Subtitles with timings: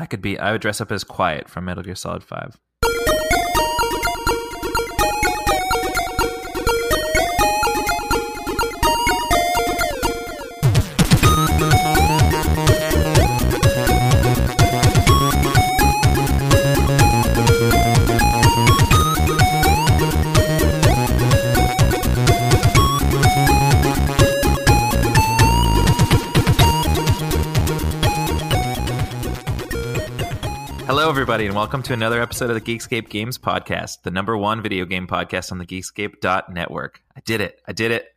[0.00, 0.38] I could be.
[0.38, 2.58] I would dress up as Quiet from Metal Gear Solid Five.
[31.20, 34.86] Everybody, and welcome to another episode of the Geekscape Games Podcast, the number one video
[34.86, 37.02] game podcast on the Geekscape.network.
[37.14, 37.60] I did it.
[37.68, 38.14] I did it.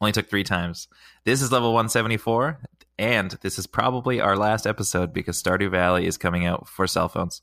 [0.00, 0.88] Only took three times.
[1.22, 2.58] This is level 174,
[2.98, 7.08] and this is probably our last episode because Stardew Valley is coming out for cell
[7.08, 7.40] phones.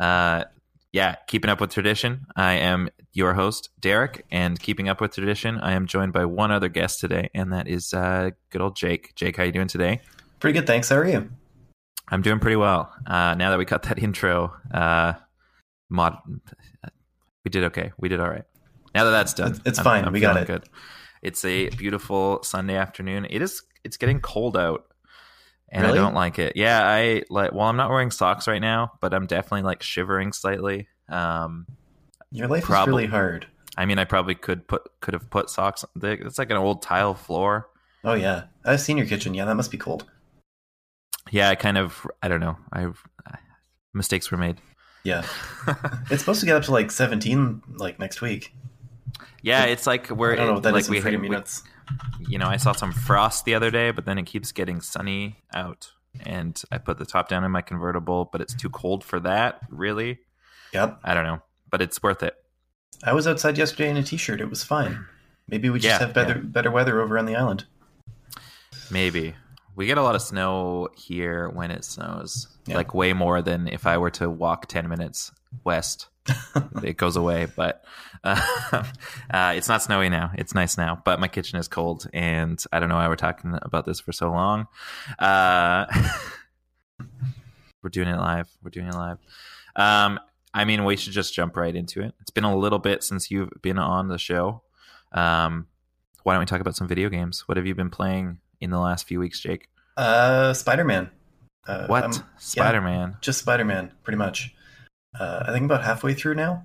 [0.00, 0.42] Uh,
[0.90, 2.26] yeah, keeping up with tradition.
[2.34, 6.50] I am your host, Derek, and keeping up with tradition, I am joined by one
[6.50, 9.14] other guest today, and that is uh, good old Jake.
[9.14, 10.00] Jake, how you doing today?
[10.40, 10.88] Pretty good, thanks.
[10.88, 11.30] How are you?
[12.10, 12.92] I'm doing pretty well.
[13.06, 15.14] Uh, now that we got that intro, uh,
[15.88, 16.18] mod,
[17.44, 17.92] we did okay.
[17.98, 18.44] We did all right.
[18.94, 20.04] Now that that's done, it's I'm, fine.
[20.04, 20.46] I'm we got it.
[20.46, 20.64] Good.
[21.22, 23.26] It's a beautiful Sunday afternoon.
[23.28, 23.62] It is.
[23.84, 24.86] It's getting cold out,
[25.68, 25.98] and really?
[25.98, 26.54] I don't like it.
[26.56, 27.52] Yeah, I like.
[27.52, 30.88] Well, I'm not wearing socks right now, but I'm definitely like shivering slightly.
[31.08, 31.66] Um,
[32.30, 33.46] Your life prob- is really hard.
[33.76, 35.84] I mean, I probably could put could have put socks.
[35.84, 37.68] On, it's like an old tile floor.
[38.04, 39.34] Oh yeah, I've seen your kitchen.
[39.34, 40.06] Yeah, that must be cold
[41.30, 42.56] yeah, I kind of I don't know.
[42.72, 42.88] I
[43.94, 44.56] mistakes were made.
[45.04, 45.24] Yeah,
[46.10, 48.54] it's supposed to get up to like 17 like next week.
[49.42, 51.62] Yeah, it's like we're I don't know what that like we, freedom units.
[52.20, 55.36] You know, I saw some frost the other day, but then it keeps getting sunny
[55.54, 55.92] out,
[56.24, 59.60] and I put the top down in my convertible, but it's too cold for that.
[59.70, 60.18] Really?
[60.74, 61.00] Yep.
[61.02, 61.40] I don't know,
[61.70, 62.34] but it's worth it.
[63.04, 64.40] I was outside yesterday in a t-shirt.
[64.40, 65.06] It was fine.
[65.46, 66.44] Maybe we just yeah, have better yeah.
[66.44, 67.64] better weather over on the island.
[68.90, 69.34] Maybe
[69.78, 72.74] we get a lot of snow here when it snows, yeah.
[72.74, 75.30] like way more than if I were to walk 10 minutes
[75.62, 76.08] west.
[76.82, 77.84] it goes away, but
[78.24, 78.40] uh,
[79.30, 80.32] uh, it's not snowy now.
[80.34, 83.56] It's nice now, but my kitchen is cold, and I don't know why we're talking
[83.62, 84.66] about this for so long.
[85.16, 85.86] Uh,
[87.80, 88.48] we're doing it live.
[88.64, 89.18] We're doing it live.
[89.76, 90.18] Um,
[90.52, 92.14] I mean, we should just jump right into it.
[92.20, 94.62] It's been a little bit since you've been on the show.
[95.12, 95.68] Um,
[96.24, 97.44] why don't we talk about some video games?
[97.46, 99.68] What have you been playing in the last few weeks, Jake?
[99.96, 101.10] Uh, Spider Man.
[101.66, 102.22] Uh, what?
[102.38, 103.10] Spider Man?
[103.10, 104.54] Yeah, just Spider Man, pretty much.
[105.18, 106.64] Uh, I think about halfway through now.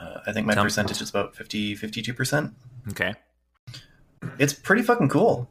[0.00, 2.52] Uh, I think my Tell percentage is about 50, 52%.
[2.90, 3.14] Okay.
[4.38, 5.48] It's pretty fucking cool.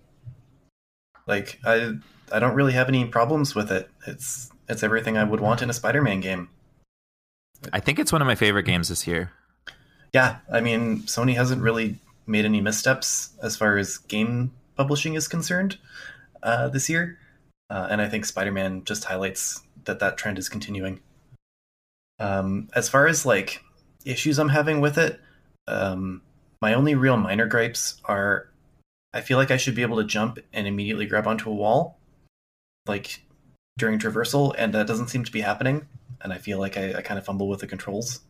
[1.26, 1.94] Like I,
[2.32, 3.90] I don't really have any problems with it.
[4.08, 6.50] It's it's everything I would want in a Spider-Man game.
[7.72, 9.32] I think it's one of my favorite games this year.
[10.14, 15.28] Yeah, I mean, Sony hasn't really made any missteps as far as game publishing is
[15.28, 15.78] concerned
[16.42, 17.18] uh, this year,
[17.70, 21.00] uh, and I think Spider-Man just highlights that that trend is continuing.
[22.20, 23.64] Um, as far as like
[24.06, 25.20] issues I'm having with it,
[25.68, 26.22] um,
[26.62, 28.50] my only real minor gripes are
[29.14, 32.00] I feel like I should be able to jump and immediately grab onto a wall,
[32.88, 33.22] like
[33.78, 35.88] during traversal, and that doesn't seem to be happening.
[36.22, 38.22] And I feel like I, I kind of fumble with the controls.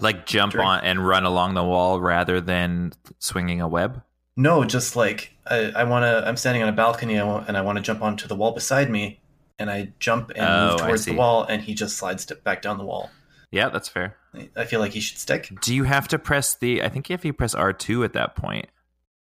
[0.00, 0.66] Like jump during...
[0.66, 4.02] on and run along the wall rather than swinging a web.
[4.36, 6.26] No, just like I, I want to.
[6.26, 9.20] I'm standing on a balcony and I want to jump onto the wall beside me,
[9.58, 12.78] and I jump and oh, move towards the wall, and he just slides back down
[12.78, 13.10] the wall.
[13.50, 14.16] Yeah, that's fair.
[14.56, 15.52] I feel like he should stick.
[15.60, 16.82] Do you have to press the?
[16.82, 18.66] I think if you press R two at that point,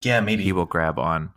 [0.03, 1.31] yeah, maybe he will grab on.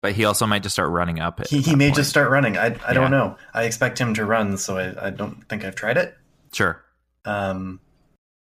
[0.00, 1.44] But he also might just start running up.
[1.46, 1.96] he he may point.
[1.96, 2.56] just start running.
[2.56, 2.92] I I yeah.
[2.92, 3.36] don't know.
[3.52, 6.16] I expect him to run, so I, I don't think I've tried it.
[6.52, 6.82] Sure.
[7.24, 7.80] Um,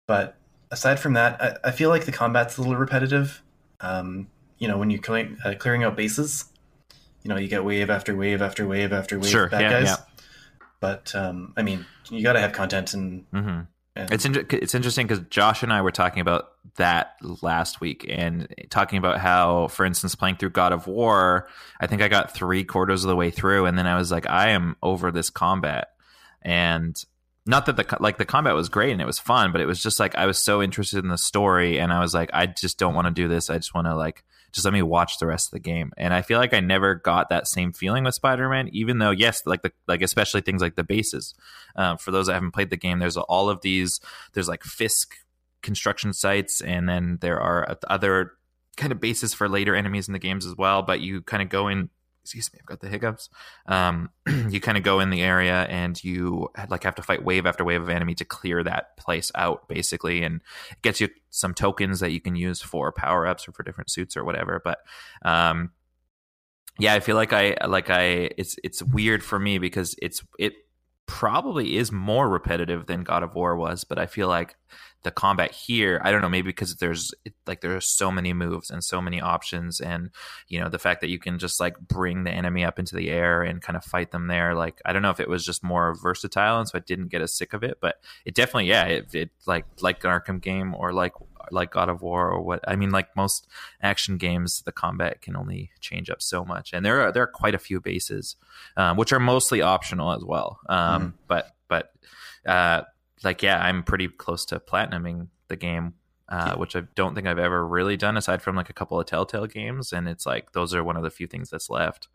[0.06, 0.36] but
[0.70, 3.42] aside from that, I, I feel like the combat's a little repetitive.
[3.80, 6.44] Um, you know, when you're clearing, uh, clearing out bases,
[7.22, 9.86] you know, you get wave after wave after wave after wave sure, bad yeah, guys.
[9.86, 9.96] Yeah.
[10.80, 13.30] But um, I mean, you got to have content and.
[13.30, 13.60] Mm-hmm.
[13.96, 18.06] and it's in- it's interesting because Josh and I were talking about that last week
[18.08, 21.48] and talking about how, for instance, playing through God of War,
[21.80, 24.28] I think I got three quarters of the way through, and then I was like,
[24.28, 25.88] I am over this combat,
[26.42, 27.02] and
[27.50, 29.82] not that the like the combat was great and it was fun, but it was
[29.82, 32.78] just like I was so interested in the story and I was like, I just
[32.78, 33.50] don't want to do this.
[33.50, 35.92] I just want to like just let me watch the rest of the game.
[35.96, 39.10] And I feel like I never got that same feeling with Spider Man, even though
[39.10, 41.34] yes, like the like especially things like the bases.
[41.76, 44.00] Uh, for those that haven't played the game, there's all of these.
[44.32, 45.14] There's like Fisk
[45.62, 48.32] construction sites, and then there are other
[48.76, 50.82] kind of bases for later enemies in the games as well.
[50.82, 51.90] But you kind of go in
[52.30, 53.28] excuse me, I've got the hiccups.
[53.66, 54.10] Um,
[54.48, 57.64] you kind of go in the area and you like have to fight wave after
[57.64, 60.40] wave of enemy to clear that place out, basically, and
[60.70, 63.90] it gets you some tokens that you can use for power ups or for different
[63.90, 64.60] suits or whatever.
[64.62, 64.78] But
[65.22, 65.72] um,
[66.78, 70.54] yeah, I feel like I like I it's it's weird for me because it's it
[71.10, 74.54] probably is more repetitive than God of War was, but I feel like
[75.02, 77.12] the combat here, I don't know, maybe because there's
[77.48, 80.10] like there are so many moves and so many options, and
[80.46, 83.10] you know the fact that you can just like bring the enemy up into the
[83.10, 84.54] air and kind of fight them there.
[84.54, 87.22] Like I don't know if it was just more versatile, and so I didn't get
[87.22, 90.76] as sick of it, but it definitely, yeah, it, it like like an Arkham game
[90.76, 91.14] or like
[91.50, 93.46] like God of War or what I mean, like most
[93.82, 97.28] action games, the combat can only change up so much, and there are there are
[97.28, 98.36] quite a few bases,
[98.76, 100.60] um, which are mostly optional as well.
[100.68, 101.16] Um, mm-hmm.
[101.26, 101.92] But but
[102.46, 102.82] uh,
[103.22, 105.94] like yeah, I'm pretty close to platinuming the game.
[106.28, 109.06] Uh, which I don't think I've ever really done aside from like a couple of
[109.06, 112.06] Telltale games, and it's like those are one of the few things that's left.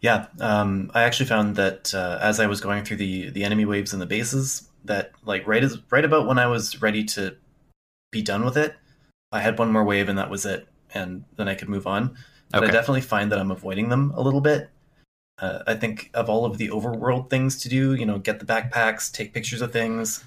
[0.00, 3.64] Yeah, um, I actually found that uh, as I was going through the the enemy
[3.64, 7.36] waves and the bases, that like right as right about when I was ready to
[8.10, 8.74] be done with it.
[9.32, 12.16] I had one more wave and that was it, and then I could move on.
[12.50, 12.68] But okay.
[12.68, 14.70] I definitely find that I'm avoiding them a little bit.
[15.38, 18.46] Uh, I think of all of the overworld things to do, you know, get the
[18.46, 20.24] backpacks, take pictures of things,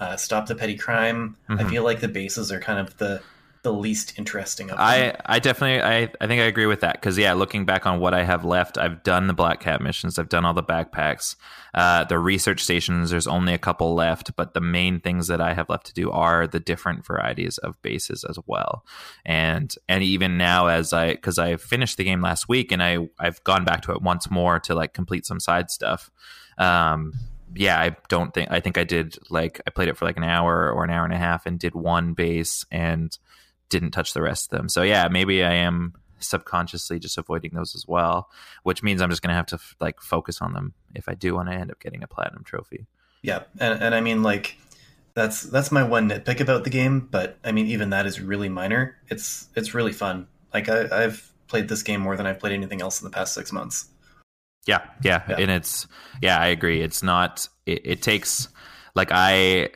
[0.00, 1.36] uh, stop the petty crime.
[1.48, 1.66] Mm-hmm.
[1.66, 3.20] I feel like the bases are kind of the
[3.68, 4.86] the least interesting of them.
[4.86, 8.00] I, I definitely I, I think I agree with that because yeah, looking back on
[8.00, 11.36] what I have left, I've done the Black Cat missions, I've done all the backpacks,
[11.74, 13.10] uh, the research stations.
[13.10, 16.10] There's only a couple left, but the main things that I have left to do
[16.10, 18.86] are the different varieties of bases as well.
[19.26, 23.08] And and even now, as I because I finished the game last week and I
[23.18, 26.10] I've gone back to it once more to like complete some side stuff.
[26.56, 27.12] Um,
[27.54, 30.24] yeah, I don't think I think I did like I played it for like an
[30.24, 33.16] hour or an hour and a half and did one base and
[33.68, 34.68] didn't touch the rest of them.
[34.68, 38.30] So yeah, maybe I am subconsciously just avoiding those as well,
[38.62, 41.34] which means I'm just going to have to like focus on them if I do
[41.34, 42.86] want to end up getting a platinum trophy.
[43.22, 44.56] Yeah, and, and I mean like
[45.14, 48.48] that's that's my one nitpick about the game, but I mean even that is really
[48.48, 48.96] minor.
[49.08, 50.28] It's it's really fun.
[50.52, 53.34] Like I, I've played this game more than I've played anything else in the past
[53.34, 53.88] six months.
[54.66, 55.36] Yeah, yeah, yeah.
[55.38, 55.86] and it's
[56.22, 56.82] yeah, I agree.
[56.82, 57.48] It's not.
[57.66, 58.48] It, it takes
[58.94, 59.70] like I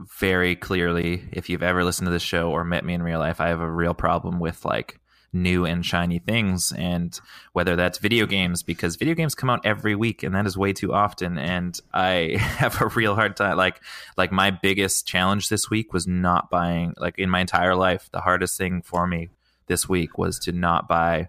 [0.00, 3.40] very clearly, if you've ever listened to this show or met me in real life,
[3.40, 5.00] I have a real problem with like
[5.32, 7.20] new and shiny things and
[7.52, 10.72] whether that's video games because video games come out every week and that is way
[10.72, 13.82] too often and I have a real hard time like
[14.16, 18.20] like my biggest challenge this week was not buying like in my entire life the
[18.20, 19.28] hardest thing for me
[19.66, 21.28] this week was to not buy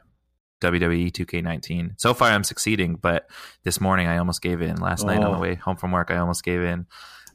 [0.62, 1.94] WWE 2K19.
[1.98, 3.30] So far I'm succeeding, but
[3.64, 4.78] this morning I almost gave in.
[4.78, 5.08] Last oh.
[5.08, 5.42] night on the oh.
[5.42, 6.88] way home from work I almost gave in.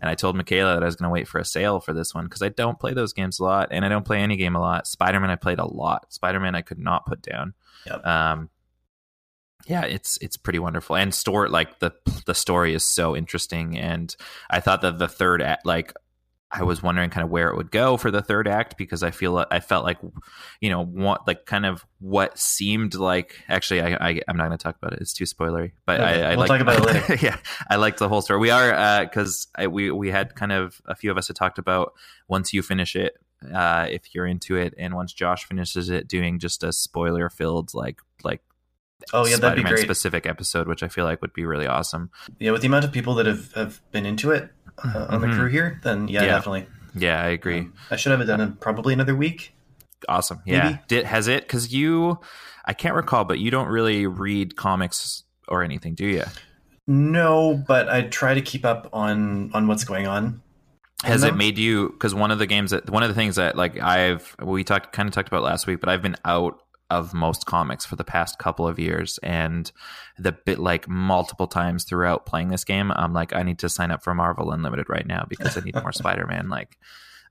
[0.02, 2.12] And I told Michaela that I was going to wait for a sale for this
[2.12, 4.56] one because I don't play those games a lot, and I don't play any game
[4.56, 4.88] a lot.
[4.88, 6.12] Spider Man I played a lot.
[6.12, 7.54] Spider Man I could not put down.
[7.86, 8.04] Yep.
[8.04, 8.50] Um,
[9.66, 11.92] yeah, it's it's pretty wonderful, and store like the
[12.26, 14.14] the story is so interesting, and
[14.50, 15.92] I thought that the third act, like
[16.52, 19.10] I was wondering kind of where it would go for the third act because I
[19.10, 19.98] feel I felt like
[20.60, 24.58] you know what like kind of what seemed like actually I, I am not going
[24.58, 27.08] to talk about it it's too spoilery but okay, I, I we'll talk about it
[27.08, 27.26] later.
[27.26, 27.38] Yeah
[27.70, 28.38] I liked the whole story.
[28.38, 31.58] We are because uh, we we had kind of a few of us had talked
[31.58, 31.94] about
[32.28, 33.16] once you finish it
[33.52, 37.72] uh, if you're into it and once Josh finishes it doing just a spoiler filled
[37.72, 38.42] like like
[39.12, 39.82] Oh yeah, that'd be great.
[39.82, 42.10] Specific episode, which I feel like would be really awesome.
[42.38, 44.50] Yeah, with the amount of people that have, have been into it,
[44.84, 45.38] uh, on the mm-hmm.
[45.38, 46.66] crew here, then yeah, yeah, definitely.
[46.94, 47.60] Yeah, I agree.
[47.60, 49.54] Um, I should have it done in probably another week.
[50.08, 50.42] Awesome.
[50.44, 50.78] Yeah.
[50.88, 51.44] Did, has it?
[51.44, 52.18] Because you,
[52.64, 56.24] I can't recall, but you don't really read comics or anything, do you?
[56.86, 60.42] No, but I try to keep up on on what's going on.
[61.04, 61.90] Has it made you?
[61.90, 64.92] Because one of the games that one of the things that like I've we talked
[64.92, 66.61] kind of talked about last week, but I've been out
[66.92, 69.72] of most comics for the past couple of years and
[70.18, 73.90] the bit like multiple times throughout playing this game i'm like i need to sign
[73.90, 76.78] up for marvel unlimited right now because i need more spider-man like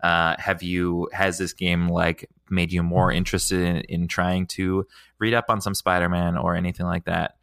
[0.04, 4.86] uh, have you has this game like made you more interested in, in trying to
[5.20, 7.36] read up on some spider-man or anything like that?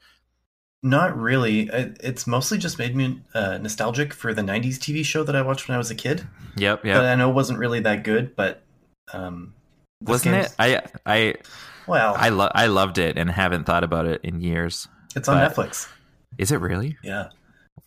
[0.83, 1.69] Not really.
[1.73, 5.69] It's mostly just made me uh, nostalgic for the 90s tv show that i watched
[5.69, 6.27] when i was a kid.
[6.57, 8.63] Yep yeah i know it wasn't really that good but
[9.13, 9.55] um
[10.01, 10.55] wasn't it?
[10.59, 11.35] I i
[11.89, 14.89] well, I lo- I loved it and haven't thought about it in years.
[15.17, 15.89] It's on Netflix.
[16.37, 16.97] Is it really?
[17.03, 17.31] Yeah.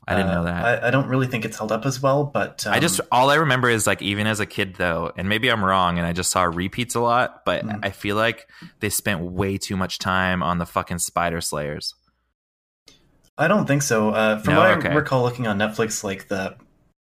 [0.08, 0.84] I didn't uh, know that.
[0.84, 3.29] I, I, don't really think it's held up as well, but um, I just all
[3.29, 6.13] I remember is like even as a kid though, and maybe I'm wrong, and I
[6.13, 7.79] just saw repeats a lot, but mm.
[7.84, 11.93] I feel like they spent way too much time on the fucking spider slayers.
[13.38, 14.10] I don't think so.
[14.10, 14.60] Uh, from no?
[14.60, 14.89] what okay.
[14.89, 16.55] I recall, looking on Netflix, like the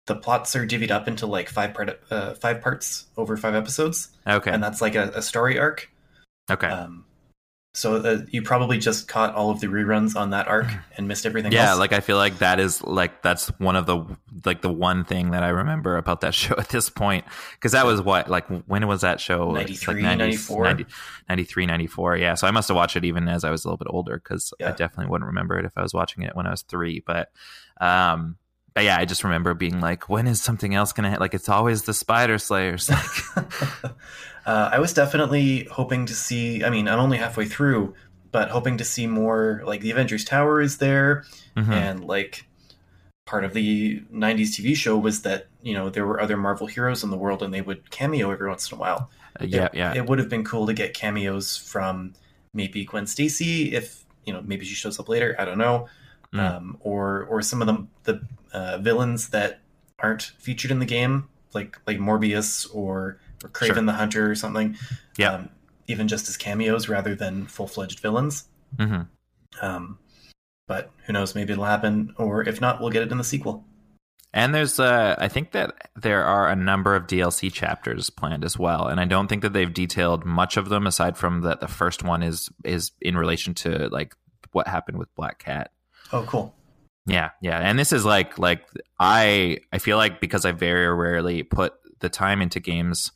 [0.06, 4.10] the plots are divvied up into like five part uh, five parts over five episodes.
[4.28, 5.90] Okay, and that's like a, a story arc.
[6.50, 6.68] Okay.
[6.68, 7.06] Um,
[7.76, 10.66] so uh, you probably just caught all of the reruns on that arc
[10.98, 11.80] and missed everything yeah, else.
[11.80, 14.04] like I feel like that is like that's one of the
[14.44, 17.86] like the one thing that I remember about that show at this point because that
[17.86, 20.64] was what like when was that show 93, like 94?
[20.64, 20.86] 90,
[21.30, 23.78] 93 94 yeah so I must have watched it even as I was a little
[23.78, 26.52] bit older because I definitely wouldn't remember it if I was watching it when I
[26.52, 27.32] was three but
[27.80, 28.38] um
[28.74, 31.50] but yeah I just remember being like when is something else gonna hit like it's
[31.50, 33.46] always the spider slayers like
[34.50, 36.64] uh, I was definitely hoping to see.
[36.64, 37.94] I mean, I'm only halfway through,
[38.32, 39.62] but hoping to see more.
[39.64, 41.24] Like the Avengers Tower is there,
[41.56, 41.70] mhm.
[41.70, 42.48] and like
[43.28, 47.04] part of the '90s TV show was that you know there were other Marvel heroes
[47.04, 49.12] in the world, and they would cameo every once in a while.
[49.40, 52.16] Uh, yeah it, yeah It would have been cool to get cameos from
[52.52, 55.36] maybe Gwen Stacy if you know maybe she shows up later.
[55.38, 55.88] I don't know,
[56.34, 56.40] Mm.
[56.40, 59.62] um, or or some of the the uh, villains that
[60.00, 63.82] aren't featured in the game, like like Morbius or or Kraven Sure.
[63.84, 64.78] the Hunter or something.
[65.18, 65.34] Yeah.
[65.34, 65.50] um,
[65.88, 68.44] even just as cameos rather than full fledged villains.
[68.78, 69.08] Mhm.
[69.62, 69.98] Um,
[70.68, 71.34] but who knows?
[71.34, 73.66] Maybe it'll happen, or if not, we'll get it in the sequel.
[74.32, 78.60] And there's, uh, I think that there are a number of DLC chapters planned as
[78.60, 81.68] well, and I don't think that they've detailed much of them aside from that the
[81.68, 84.16] first one is is in relation to like
[84.52, 85.72] what happened with Black Cat.
[86.14, 86.54] Oh, cool.
[87.08, 88.68] Yeah, yeah, and this is like like
[89.00, 93.12] I I feel like because I very rarely put the time into games,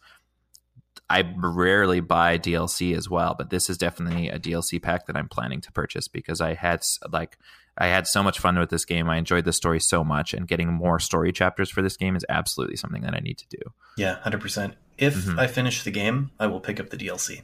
[1.10, 3.36] I rarely buy DLC as well.
[3.38, 6.82] But this is definitely a DLC pack that I'm planning to purchase because I had
[7.12, 7.38] like
[7.78, 9.10] I had so much fun with this game.
[9.10, 12.26] I enjoyed the story so much, and getting more story chapters for this game is
[12.30, 13.58] absolutely something that I need to do.
[13.98, 14.76] Yeah, hundred percent.
[14.98, 15.40] If Mhm.
[15.40, 17.42] I finish the game, I will pick up the DLC.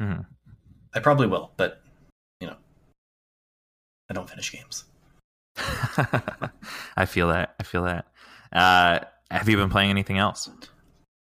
[0.00, 0.26] Mhm.
[0.94, 1.82] I probably will, but
[2.40, 2.56] you know,
[4.10, 4.84] I don't finish games.
[6.96, 7.54] I feel that.
[7.60, 8.06] I feel that.
[8.52, 10.48] Uh, have you been playing anything else?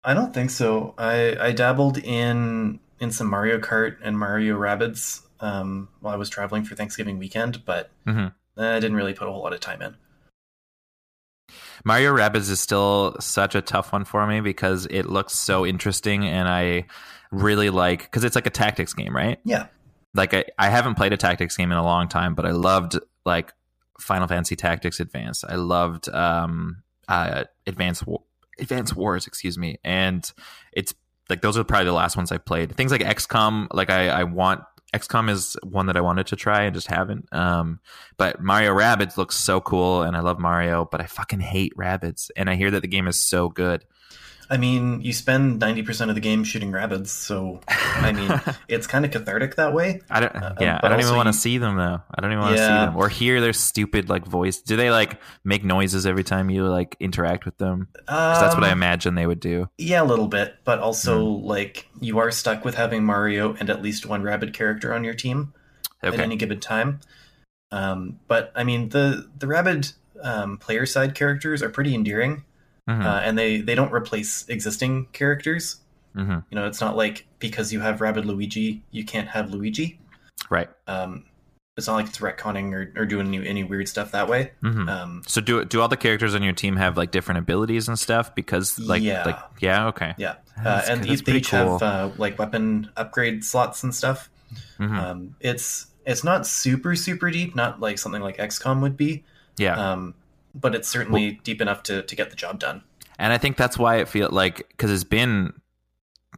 [0.04, 0.94] I don't think so.
[0.98, 6.30] I I dabbled in in some Mario Kart and Mario Rabbids um, while I was
[6.30, 8.32] traveling for Thanksgiving weekend, but Mhm.
[8.56, 9.96] I didn't really put a whole lot of time in.
[11.84, 16.26] Mario Rabbids is still such a tough one for me because it looks so interesting,
[16.26, 16.86] and I
[17.30, 19.38] really like because it's like a tactics game, right?
[19.44, 19.66] Yeah,
[20.14, 22.98] Like I, I haven't played a tactics game in a long time, but I loved
[23.26, 23.52] like
[24.00, 25.44] Final Fantasy Tactics Advance.
[25.44, 28.22] I loved um, uh, Advance War-
[28.58, 30.30] Advance Wars, excuse me, and
[30.72, 30.94] it's
[31.28, 32.76] like those are probably the last ones I played.
[32.76, 34.62] Things like XCOM, like I, I want
[34.94, 37.26] XCOM is one that I wanted to try and just haven't.
[37.32, 37.80] Um,
[38.16, 42.30] but Mario Rabbids looks so cool, and I love Mario, but I fucking hate Rabbids,
[42.36, 43.84] and I hear that the game is so good.
[44.54, 48.30] I mean, you spend ninety percent of the game shooting rabbits, so I mean,
[48.68, 50.00] it's kind of cathartic that way.
[50.08, 50.34] I don't.
[50.36, 52.00] Uh, yeah, I don't even want to see them though.
[52.14, 54.60] I don't even want to see them or hear their stupid like voice.
[54.60, 57.88] Do they like make noises every time you like interact with them?
[58.06, 59.68] 'Cause that's what I Um, imagine they would do.
[59.76, 61.44] Yeah, a little bit, but also Hmm.
[61.46, 65.14] like you are stuck with having Mario and at least one rabbit character on your
[65.14, 65.52] team
[66.02, 67.00] at any given time.
[67.72, 72.44] Um, but I mean, the the rabbit um, player side characters are pretty endearing,
[72.88, 75.76] hmm uh, and they they don't replace existing characters.
[76.14, 79.98] hmm You know, it's not like because you have Rabbid Luigi, you can't have Luigi.
[80.50, 80.68] Right.
[80.86, 81.24] Um,
[81.76, 84.52] it's not like it's retconning or, or doing any, any weird stuff that way.
[84.60, 87.88] hmm Um, so do do all the characters on your team have like different abilities
[87.88, 88.34] and stuff?
[88.34, 89.24] Because like Yeah.
[89.24, 91.78] like yeah okay yeah, uh, and they, they each cool.
[91.78, 94.30] have uh, like weapon upgrade slots and stuff.
[94.78, 94.96] Mhm.
[94.98, 99.24] Um, it's it's not super super deep, not like something like XCOM would be,
[99.56, 99.74] yeah.
[99.92, 100.14] um,
[100.54, 102.82] but it's certainly deep enough to to get the job done.
[103.18, 105.52] And I think that's why it feels like because it's been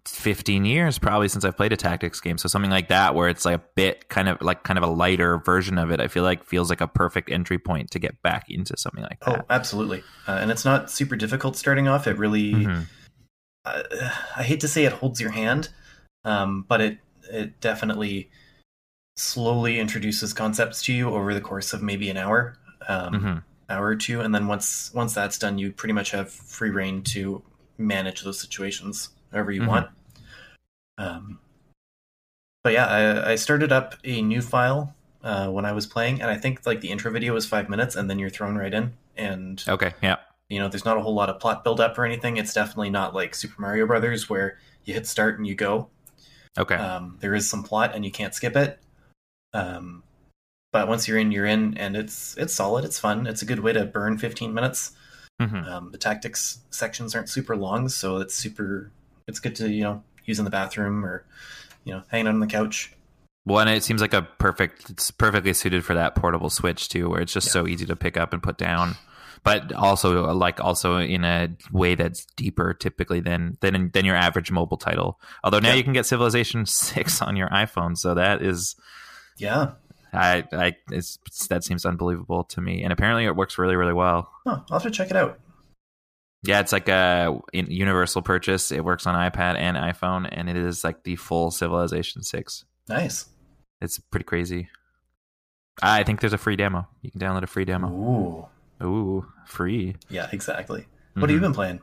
[0.04, 2.38] 15 years probably since I've played a tactics game.
[2.38, 4.88] So something like that where it's like a bit kind of like kind of a
[4.88, 8.20] lighter version of it, I feel like feels like a perfect entry point to get
[8.22, 9.40] back into something like that.
[9.40, 12.06] Oh, absolutely, uh, and it's not super difficult starting off.
[12.06, 12.86] It really, Mhm.
[13.64, 13.82] uh,
[14.36, 15.70] I hate to say it holds your hand,
[16.24, 18.30] um, but it it definitely
[19.16, 22.56] slowly introduces concepts to you over the course of maybe an hour,
[22.88, 23.42] um, Mhm.
[23.68, 27.02] Hour or two, and then once once that's done, you pretty much have free reign
[27.02, 27.42] to
[27.78, 29.66] manage those situations however you Mhm.
[29.68, 29.90] want.
[30.98, 31.40] Um,
[32.62, 36.30] but yeah, I, I started up a new file uh, when I was playing, and
[36.30, 38.94] I think like the intro video was five minutes, and then you're thrown right in,
[39.16, 39.92] and Okay.
[40.02, 40.16] Yeah.
[40.48, 42.36] you know, there's not a whole lot of plot build up or anything.
[42.36, 45.88] It's definitely not like Super Mario Brothers where you hit start and you go.
[46.58, 46.76] Okay.
[46.76, 48.80] Um, there is some plot and you can't skip it.
[49.52, 50.02] Um,
[50.76, 52.84] but once you're in, you're in, and it's it's solid.
[52.84, 53.26] It's fun.
[53.26, 54.92] It's a good way to burn 15 minutes.
[55.40, 55.66] Mhm.
[55.66, 58.90] Um, the tactics sections aren't super long, so it's super.
[59.26, 61.24] It's good to you know use in the bathroom or
[61.84, 62.92] you know hanging out on the couch.
[63.46, 67.08] Well, and it seems like a perfect, it's perfectly suited for that portable Switch too,
[67.08, 67.52] where it's just Yeah.
[67.52, 68.96] so easy to pick up and put down,
[69.44, 74.50] but also like also in a way that's deeper typically than than than your average
[74.50, 75.18] mobile title.
[75.42, 75.74] Although now Yeah.
[75.76, 78.74] you can get Civilization Six on your iPhone, so that is,
[79.38, 79.72] Yeah.
[80.16, 81.18] I, I, it's,
[81.48, 84.30] that seems unbelievable to me, and apparently it works really, really well.
[84.46, 85.38] Huh, I'll have to check it out.
[86.42, 88.70] Yeah, it's like a universal purchase.
[88.70, 92.64] It works on iPad and iPhone, and it is like the full Civilization Six.
[92.88, 93.26] Nice.
[93.80, 94.68] It's pretty crazy.
[95.82, 96.86] I think there's a free demo.
[97.02, 97.88] You can download a free demo.
[97.90, 98.84] Ooh.
[98.86, 99.96] Ooh, free.
[100.08, 100.86] Yeah, exactly.
[101.14, 101.42] What have you Mhm.
[101.42, 101.80] been playing?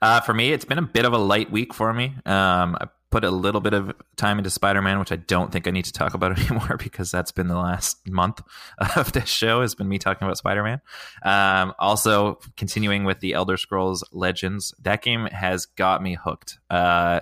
[0.00, 2.14] Uh, for me, it's been a bit of a light week for me.
[2.24, 5.68] Um, I put a little bit of time into Spider Man, which I don't think
[5.68, 8.42] I need to talk about anymore because that's been the last month
[8.96, 10.80] of this show has been me talking about Spider Man.
[11.22, 16.58] Um, also, continuing with the Elder Scrolls Legends, that game has got me hooked.
[16.68, 17.20] Uh,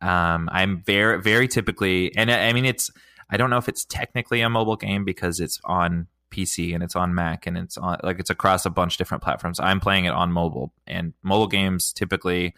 [0.00, 2.90] um, I'm very, very typically, and I I mean, it's.
[3.30, 6.94] I don't know if it's technically a mobile game because it's on PC and it's
[6.94, 9.58] on Mac and it's on like it's across a bunch of different platforms.
[9.58, 12.54] I'm playing it on mobile and mobile games typically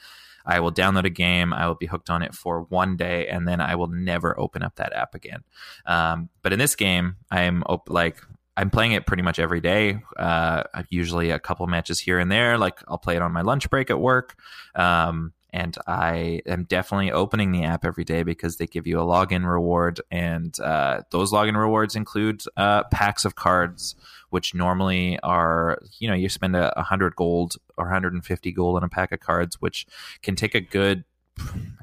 [0.46, 3.46] I will download a game, I will be hooked on it for one day, and
[3.46, 5.42] then I will never open up that app again.
[5.84, 8.22] Um, but in this game, I'm op- like
[8.56, 10.00] I'm playing it pretty much every day.
[10.16, 12.56] Uh, usually a couple matches here and there.
[12.56, 14.34] Like I'll play it on my lunch break at work.
[14.74, 19.04] Um, and I am definitely opening the app every day because they give you a
[19.04, 23.94] login reward, and uh, those login rewards include uh, packs of cards,
[24.30, 28.88] which normally are you know you spend a hundred gold or 150 gold on a
[28.88, 29.86] pack of cards, which
[30.22, 31.04] can take a good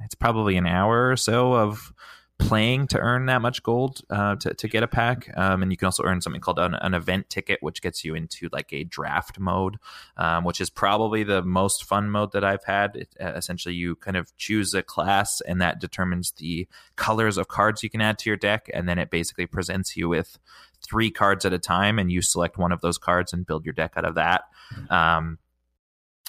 [0.04, 1.94] it's probably an hour or so of
[2.40, 5.30] playing to earn that much gold uh, to, to get a pack.
[5.38, 8.16] Um, and you can also earn something called an, an event ticket which gets you
[8.16, 9.78] into like a draft mode
[10.18, 12.96] um, which is probably the most fun mode that i've had.
[12.96, 17.48] It, uh, essentially you kind of choose a class and that determines the colors of
[17.48, 18.70] cards you can add to your deck.
[18.74, 20.38] And then it basically presents you with
[20.84, 23.74] three cards at a time and you select one of those cards and build your
[23.74, 24.44] deck out of that.
[24.90, 25.40] Um,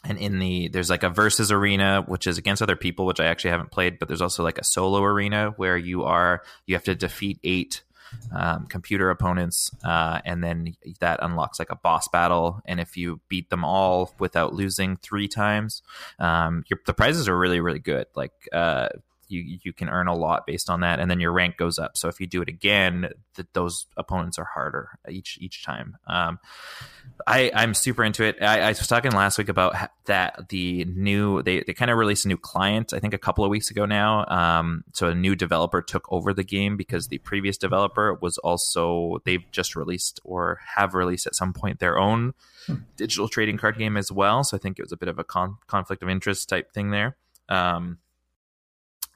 [0.07, 3.25] and in the there's like a versus arena which is against other people which i
[3.25, 6.85] actually haven't played but there's also like a solo arena where you are you have
[6.85, 7.83] to defeat eight
[8.33, 12.61] um, computer opponents uh, and then that unlocks like a boss battle.
[12.67, 15.83] And if you beat them all without losing three times
[16.19, 18.07] um, your, the prizes are really really good.
[18.15, 18.89] Like uh,
[19.41, 21.97] you you can earn a lot based on that, and then your rank goes up.
[21.97, 25.97] So if you do it again, that those opponents are harder each each time.
[26.07, 26.38] Um,
[27.26, 28.43] I I'm super into it.
[28.43, 29.75] I, I was talking last week about
[30.07, 32.92] that the new they they kind of released a new client.
[32.92, 34.27] I think a couple of weeks ago now.
[34.27, 39.18] Um, so a new developer took over the game because the previous developer was also
[39.25, 42.35] they've just released or have released at some point their own
[42.97, 44.44] digital trading card game as well.
[44.44, 46.90] So I think it was a bit of a con- conflict of interest type thing
[46.90, 47.16] there.
[47.49, 47.99] Um,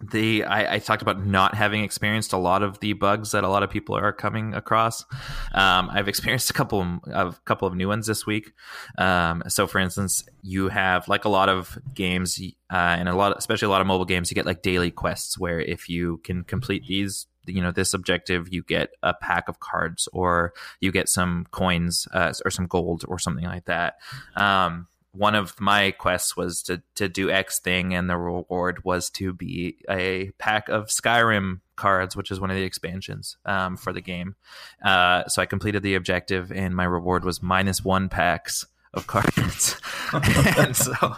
[0.01, 3.49] the I, I, talked about not having experienced a lot of the bugs that a
[3.49, 5.05] lot of people are coming across.
[5.53, 8.53] Um, I've experienced a couple of couple of new ones this week.
[8.97, 13.37] Um, so, for instance, you have like a lot of games uh, and a lot,
[13.37, 16.45] especially a lot of mobile games, you get like daily quests where if you can
[16.45, 17.27] complete these.
[17.47, 22.07] You know this objective, you get a pack of cards, or you get some coins,
[22.13, 23.95] uh, or some gold, or something like that.
[24.37, 24.87] Um,
[25.19, 29.33] one of my quests was to to do X thing, and the reward was to
[29.33, 34.01] be a pack of Skyrim cards, which is one of the expansions um, for the
[34.01, 34.37] game.
[34.85, 39.81] Uh, so I completed the objective, and my reward was minus one packs of cards.
[40.13, 41.17] and so,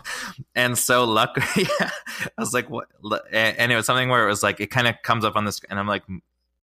[0.55, 1.47] and so luckily,
[1.81, 1.91] yeah,
[2.39, 2.89] I was like, what?
[3.33, 5.61] And it was something where it was like, it kind of comes up on this,
[5.69, 6.05] and I'm like,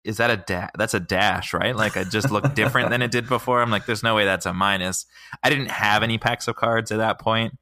[0.08, 0.72] is that a dash?
[0.78, 1.76] That's a dash, right?
[1.76, 3.62] Like it just looked different than it did before.
[3.62, 5.06] I'm like, there's no way that's a minus.
[5.44, 7.58] I didn't have any packs of cards at that point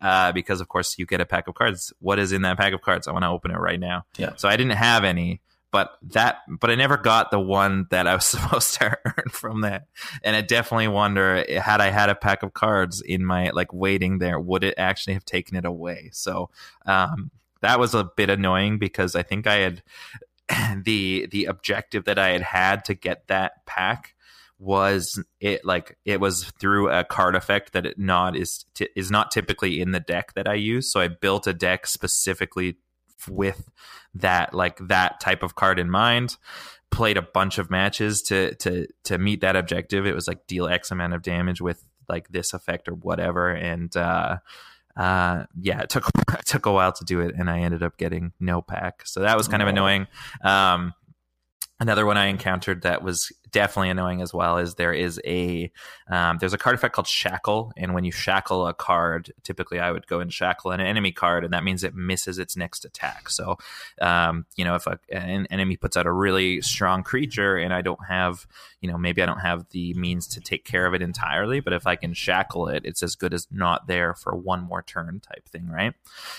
[0.00, 1.92] uh, because, of course, you get a pack of cards.
[2.00, 3.06] What is in that pack of cards?
[3.06, 4.06] I want to open it right now.
[4.16, 4.32] Yeah.
[4.36, 8.14] So I didn't have any, but that, but I never got the one that I
[8.14, 9.86] was supposed to earn from that.
[10.24, 14.20] And I definitely wonder had I had a pack of cards in my like waiting
[14.20, 16.08] there, would it actually have taken it away?
[16.14, 16.48] So
[16.86, 19.82] um, that was a bit annoying because I think I had
[20.84, 24.14] the the objective that I had had to get that pack
[24.58, 29.10] was it like it was through a card effect that it not is t- is
[29.10, 30.92] not typically in the deck that I use.
[30.92, 32.76] So I built a deck specifically
[33.28, 33.70] with
[34.14, 36.36] that like that type of card in mind.
[36.90, 40.06] Played a bunch of matches to to to meet that objective.
[40.06, 43.96] It was like deal X amount of damage with like this effect or whatever, and
[43.96, 44.38] uh,
[44.96, 47.96] uh, yeah, it took it took a while to do it, and I ended up
[47.96, 49.06] getting no pack.
[49.06, 50.06] So that was kind of annoying.
[50.42, 50.94] Um,
[51.80, 55.72] another one I encountered that was definitely annoying as well is there is a
[56.08, 59.90] um, there's a card effect called shackle and when you shackle a card typically i
[59.90, 63.28] would go and shackle an enemy card and that means it misses its next attack.
[63.28, 63.58] So
[64.00, 67.80] um, you know if a, an enemy puts out a really strong creature and i
[67.80, 68.46] don't have
[68.80, 71.72] you know maybe i don't have the means to take care of it entirely but
[71.72, 75.20] if i can shackle it it's as good as not there for one more turn
[75.20, 75.94] type thing right?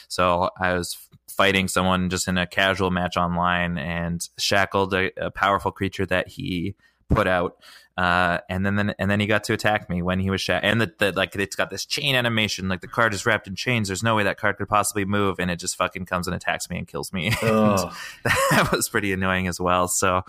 [0.07, 0.97] So i was
[1.31, 6.27] fighting someone just in a casual match online and shackled a, a powerful creature that
[6.27, 6.75] he
[7.09, 7.57] put out.
[7.97, 10.63] Uh, and then, then and then he got to attack me when he was shot.
[10.63, 13.55] And the, the like it's got this chain animation, like the card is wrapped in
[13.55, 13.89] chains.
[13.89, 16.69] There's no way that card could possibly move, and it just fucking comes and attacks
[16.69, 17.29] me and kills me.
[17.41, 19.87] that was pretty annoying as well.
[19.87, 20.23] So,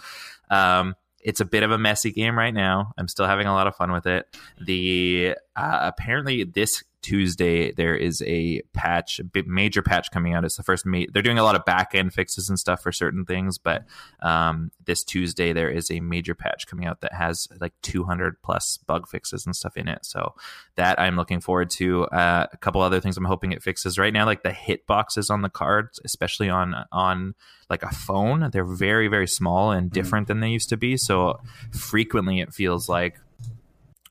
[0.50, 2.92] um, it's a bit of a messy game right now.
[2.98, 4.26] I'm still having a lot of fun with it.
[4.60, 10.44] The uh, apparently this Tuesday there is a patch, a major patch coming out.
[10.44, 10.86] It's the first.
[10.86, 13.84] Ma- they're doing a lot of back end fixes and stuff for certain things, but
[14.20, 18.78] um, this Tuesday there is a major patch coming out that has like 200 plus
[18.78, 20.04] bug fixes and stuff in it.
[20.06, 20.34] So
[20.76, 22.04] that I'm looking forward to.
[22.06, 25.30] Uh, a couple other things I'm hoping it fixes right now, like the hit boxes
[25.30, 27.34] on the cards, especially on on
[27.68, 28.48] like a phone.
[28.52, 29.94] They're very very small and mm-hmm.
[29.94, 30.38] different mm-hmm.
[30.38, 30.96] than they used to be.
[30.96, 31.40] So
[31.72, 33.18] frequently it feels like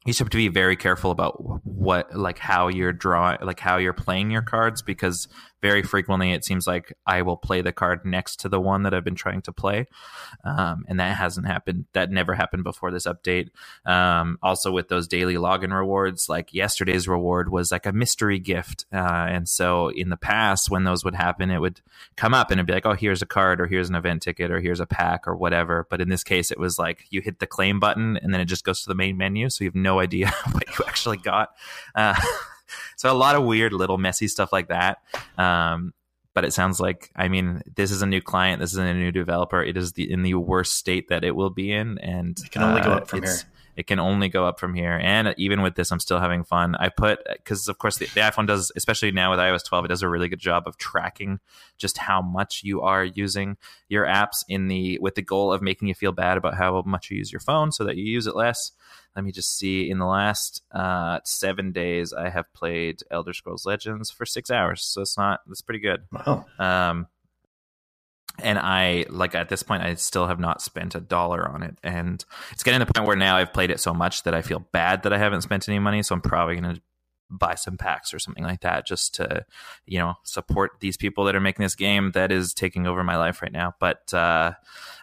[0.05, 1.35] you have to be very careful about
[1.65, 5.27] what like how you're drawing like how you're playing your cards because
[5.61, 8.93] very frequently it seems like I will play the card next to the one that
[8.93, 9.87] I've been trying to play.
[10.43, 11.85] Um, and that hasn't happened.
[11.93, 13.49] That never happened before this update.
[13.85, 18.85] Um, also, with those daily login rewards, like yesterday's reward was like a mystery gift.
[18.91, 21.81] Uh, and so in the past, when those would happen, it would
[22.15, 24.51] come up and it'd be like, oh, here's a card or here's an event ticket
[24.51, 25.85] or here's a pack or whatever.
[25.89, 28.45] But in this case, it was like you hit the claim button and then it
[28.45, 29.49] just goes to the main menu.
[29.49, 31.55] So you have no idea what you actually got.
[31.93, 32.15] Uh,
[32.95, 34.99] so a lot of weird little messy stuff like that.
[35.37, 35.93] Um,
[36.33, 39.11] but it sounds like I mean this is a new client, this is a new
[39.11, 39.61] developer.
[39.61, 42.63] It is the in the worst state that it will be in, and it can
[42.63, 43.37] only uh, go up from here.
[43.75, 44.99] It can only go up from here.
[45.01, 46.75] And even with this, I'm still having fun.
[46.75, 49.87] I put because of course the, the iPhone does, especially now with iOS 12, it
[49.87, 51.39] does a really good job of tracking
[51.77, 53.57] just how much you are using
[53.87, 57.09] your apps in the with the goal of making you feel bad about how much
[57.09, 58.71] you use your phone, so that you use it less
[59.15, 59.89] let me just see.
[59.89, 64.83] In the last uh, seven days, I have played Elder Scrolls Legends for six hours,
[64.83, 65.41] so it's not.
[65.47, 66.03] That's pretty good.
[66.11, 66.45] Wow.
[66.57, 67.07] Um,
[68.41, 71.77] and I like at this point, I still have not spent a dollar on it,
[71.83, 74.41] and it's getting to the point where now I've played it so much that I
[74.41, 76.03] feel bad that I haven't spent any money.
[76.03, 76.81] So I'm probably going to
[77.31, 79.45] buy some packs or something like that just to
[79.85, 83.15] you know support these people that are making this game that is taking over my
[83.15, 84.51] life right now but uh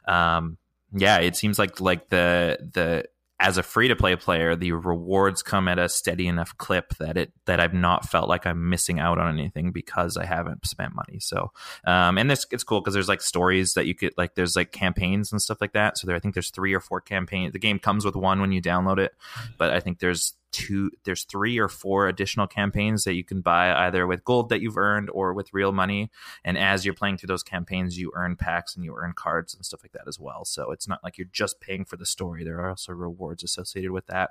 [0.07, 0.59] um
[0.93, 3.03] yeah it seems like like the the
[3.41, 7.17] as a free to play player, the rewards come at a steady enough clip that
[7.17, 10.95] it that I've not felt like I'm missing out on anything because I haven't spent
[10.95, 11.21] money.
[11.21, 11.53] So,
[11.87, 14.73] um, and this it's cool because there's like stories that you could like there's like
[14.73, 15.99] campaigns and stuff like that.
[15.99, 17.53] So there, I think there's three or four campaigns.
[17.53, 19.15] The game comes with one when you download it,
[19.57, 23.87] but I think there's two there's three or four additional campaigns that you can buy
[23.87, 26.11] either with gold that you've earned or with real money.
[26.45, 29.65] And as you're playing through those campaigns you earn packs and you earn cards and
[29.65, 30.45] stuff like that as well.
[30.45, 32.45] So it's not like you're just paying for the story.
[32.45, 34.31] There are also rewards associated with that.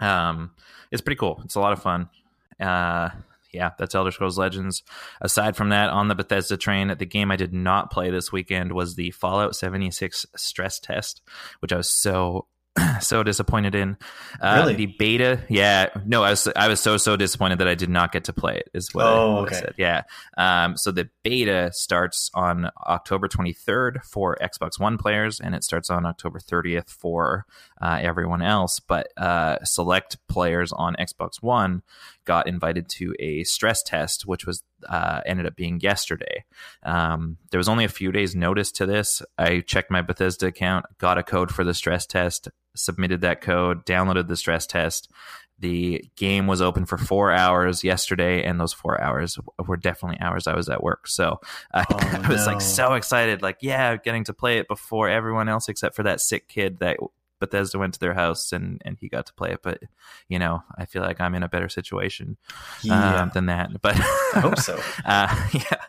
[0.00, 0.52] Um
[0.90, 1.40] it's pretty cool.
[1.44, 2.08] It's a lot of fun.
[2.58, 3.10] Uh
[3.52, 4.82] yeah, that's Elder Scrolls Legends.
[5.20, 8.72] Aside from that, on the Bethesda train, the game I did not play this weekend
[8.72, 11.20] was the Fallout 76 stress test,
[11.60, 12.46] which I was so
[13.00, 13.96] so disappointed in.
[14.40, 14.74] Uh, really?
[14.74, 18.12] The beta, yeah, no, I was I was so so disappointed that I did not
[18.12, 18.70] get to play it.
[18.74, 19.56] Is what, oh, I, what okay.
[19.56, 19.74] I said.
[19.76, 20.02] Yeah.
[20.36, 25.90] Um, so the beta starts on October 23rd for Xbox One players, and it starts
[25.90, 27.46] on October 30th for
[27.82, 28.78] uh, everyone else.
[28.78, 31.82] But uh, select players on Xbox One
[32.24, 36.44] got invited to a stress test, which was uh, ended up being yesterday.
[36.84, 39.20] Um, there was only a few days notice to this.
[39.36, 43.84] I checked my Bethesda account, got a code for the stress test, submitted that code,
[43.84, 45.10] downloaded the stress test.
[45.58, 50.48] The game was open for four hours yesterday, and those four hours were definitely hours
[50.48, 51.06] I was at work.
[51.06, 51.40] So
[51.74, 52.52] uh, oh, I was no.
[52.52, 56.20] like so excited, like yeah, getting to play it before everyone else except for that
[56.20, 56.98] sick kid that
[57.42, 59.60] Bethesda went to their house and and he got to play it.
[59.62, 59.80] But
[60.28, 62.36] you know, I feel like I'm in a better situation
[62.82, 63.22] yeah.
[63.22, 63.70] um, than that.
[63.82, 64.78] But I hope so.
[65.04, 65.82] uh, yeah,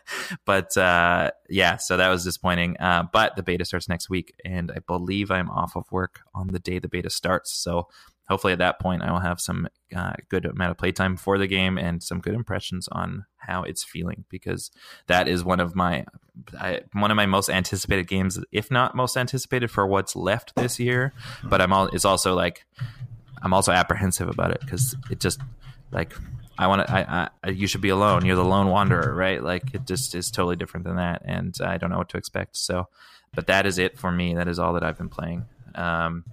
[0.44, 2.76] but uh, yeah, so that was disappointing.
[2.80, 6.48] Uh, but the beta starts next week, and I believe I'm off of work on
[6.48, 7.52] the day the beta starts.
[7.52, 7.86] So
[8.28, 11.46] hopefully at that point I will have some uh, good amount of playtime for the
[11.46, 14.70] game and some good impressions on how it's feeling because
[15.06, 16.06] that is one of my
[16.58, 20.80] I, one of my most anticipated games, if not most anticipated for what's left this
[20.80, 21.12] year.
[21.44, 22.64] But I'm all it's also like
[23.42, 25.40] I'm also apprehensive about it because it just
[25.92, 26.14] like
[26.58, 26.92] I want to.
[26.92, 28.24] I, I, you should be alone.
[28.24, 29.42] You're the lone wanderer, right?
[29.42, 32.56] Like it just is totally different than that, and I don't know what to expect.
[32.56, 32.88] So,
[33.34, 34.34] but that is it for me.
[34.34, 35.46] That is all that I've been playing.
[35.74, 36.24] Um,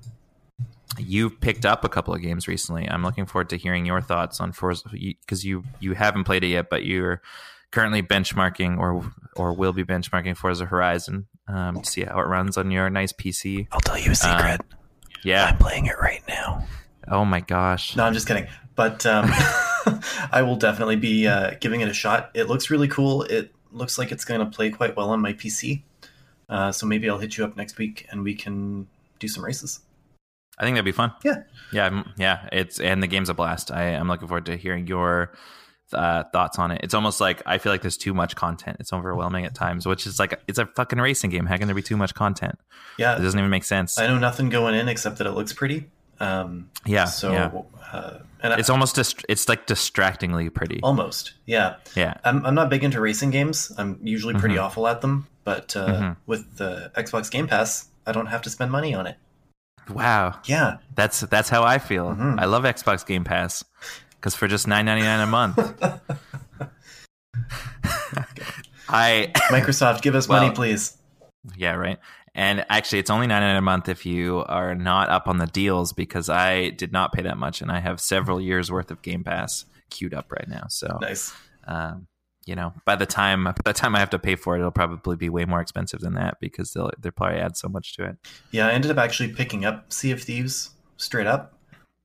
[0.97, 2.89] you've picked up a couple of games recently.
[2.89, 6.47] I'm looking forward to hearing your thoughts on Forza because you you haven't played it
[6.47, 7.21] yet, but you're
[7.71, 12.57] currently benchmarking or or will be benchmarking Forza Horizon um, to see how it runs
[12.57, 13.67] on your nice PC.
[13.71, 14.61] I'll tell you a secret.
[14.61, 14.79] Um,
[15.23, 16.65] yeah, I'm playing it right now.
[17.07, 17.95] Oh my gosh!
[17.95, 18.47] No, I'm just kidding.
[18.75, 19.25] But um,
[20.31, 22.31] I will definitely be uh, giving it a shot.
[22.33, 23.23] It looks really cool.
[23.23, 25.83] It looks like it's going to play quite well on my PC.
[26.49, 28.87] Uh, so maybe I'll hit you up next week and we can
[29.19, 29.79] do some races.
[30.61, 31.11] I think that'd be fun.
[31.23, 31.43] Yeah.
[31.73, 32.03] Yeah.
[32.17, 32.47] Yeah.
[32.53, 33.71] It's, and the game's a blast.
[33.71, 35.33] I, I'm looking forward to hearing your
[35.91, 36.79] uh, thoughts on it.
[36.83, 38.77] It's almost like I feel like there's too much content.
[38.79, 41.45] It's overwhelming at times, which is like, it's a fucking racing game.
[41.47, 42.57] How can there be too much content?
[42.97, 43.97] Yeah, it doesn't even make sense.
[43.97, 45.89] I know nothing going in except that it looks pretty.
[46.19, 47.05] Um, Yeah.
[47.05, 47.51] so, yeah.
[47.91, 50.79] uh, and It's I, almost, dist- it's like distractingly pretty.
[50.83, 51.77] almost, yeah.
[51.95, 52.13] Yeah.
[52.23, 53.71] I'm, I'm not big into racing games.
[53.77, 54.63] I'm usually pretty Mhm.
[54.63, 55.27] awful at them.
[55.43, 56.17] But uh, Mhm.
[56.27, 59.17] with the Xbox Game Pass, I don't have to spend money on it.
[59.89, 60.39] Wow.
[60.45, 62.13] Yeah, That's, that's how I feel.
[62.15, 62.39] Mhm.
[62.39, 63.63] I love Xbox Game Pass
[64.15, 65.57] because for just nine ninety nine a month,
[68.89, 70.97] I Microsoft, give us money, please.
[71.55, 71.97] Yeah, right.
[72.33, 75.91] And actually, it's only nine a month if you are not up on the deals
[75.91, 79.23] because I did not pay that much, and I have several years worth of Game
[79.23, 80.65] Pass queued up right now.
[80.69, 81.33] So, Nice.
[81.67, 82.07] um,
[82.45, 84.71] you know, by the time by the time I have to pay for it, it'll
[84.71, 88.05] probably be way more expensive than that because they'll they'll probably add so much to
[88.05, 88.17] it.
[88.51, 91.53] Yeah, I ended up actually picking up Sea of Thieves straight up,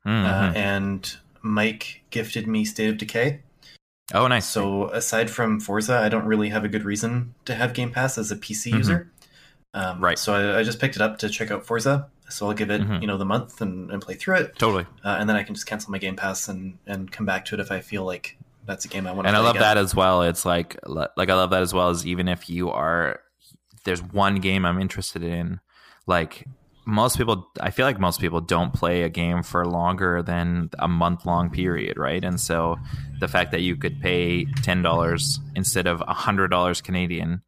[0.06, 0.24] Mhm.
[0.24, 3.40] uh, and Mike gifted me State of Decay.
[4.14, 4.46] oh, nice.
[4.46, 8.16] So aside from Forza, I don't really have a good reason to have Game Pass
[8.18, 8.78] as a PC Mhm.
[8.78, 9.10] user.
[9.74, 10.16] Um, Right.
[10.18, 12.06] So I, I just picked it up to check out Forza.
[12.28, 13.00] So I'll give it, Mhm.
[13.00, 14.86] you know, the month and, and play through it, totally.
[15.04, 17.54] uh, and then I can just cancel my Game Pass and and come back to
[17.54, 19.30] it if I feel like that's a game I want to.
[19.30, 19.36] Play.
[19.36, 19.62] And I love again.
[19.62, 20.22] that as well.
[20.22, 23.20] It's like like I love that as well as even if you are
[23.84, 25.60] there's one game I'm interested in,
[26.06, 26.44] like
[26.86, 30.88] most people I feel like most people don't play a game for longer than a
[30.88, 32.22] month long period, right?
[32.22, 32.76] And so
[33.18, 37.42] the fact that you could pay ten dollars instead of hundred dollars Canadian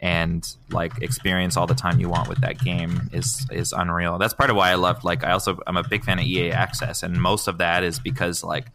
[0.00, 4.18] and like experience all the time you want with that game is is unreal.
[4.18, 6.50] That's part of why I love like I also I'm a big fan of EA
[6.50, 8.66] Access and most of that is because like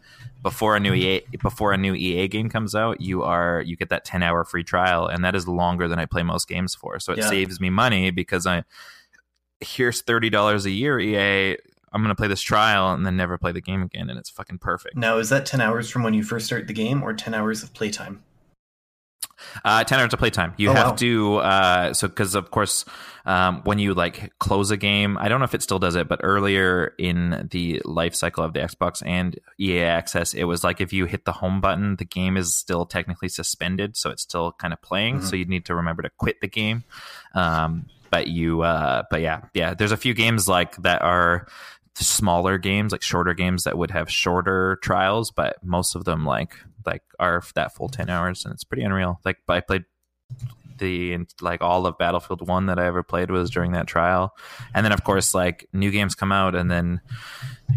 [0.42, 3.88] before a new EA before a new EA game comes out, you are you get
[3.90, 6.98] that 10 hour free trial and that is longer than I play most games for.
[6.98, 7.28] So it Yeah.
[7.28, 8.64] saves me money because I
[9.60, 11.56] here's $30 a year EA
[11.92, 14.30] I'm going to play this trial and then never play the game again and it's
[14.30, 14.96] fucking perfect.
[14.96, 17.64] Now, is that ten hours from when you first start the game, or ten hours
[17.64, 18.22] of playtime?
[19.64, 20.54] Uh, 10 hours of playtime.
[20.56, 20.94] You Oh, have wow.
[20.96, 22.84] to, uh, so, cause of course,
[23.26, 26.08] um, when you like close a game, I don't know if it still does it,
[26.08, 30.80] but earlier in the life cycle of the Xbox and EA Access, it was like
[30.80, 33.96] if you hit the home button, the game is still technically suspended.
[33.96, 35.20] So it's still kind of playing.
[35.20, 35.24] Mhm.
[35.24, 36.84] So you need to remember to quit the game.
[37.34, 41.46] Um, but you, uh, but yeah, yeah, there's a few games like that are,
[41.96, 46.54] smaller games like shorter games that would have shorter trials but most of them like
[46.86, 49.20] like are that full 10 hours and it's pretty unreal.
[49.24, 49.84] Like i played
[50.80, 54.34] the like all of battlefield 1 that i ever played was during that trial.
[54.74, 57.00] And then of course like new games come out and then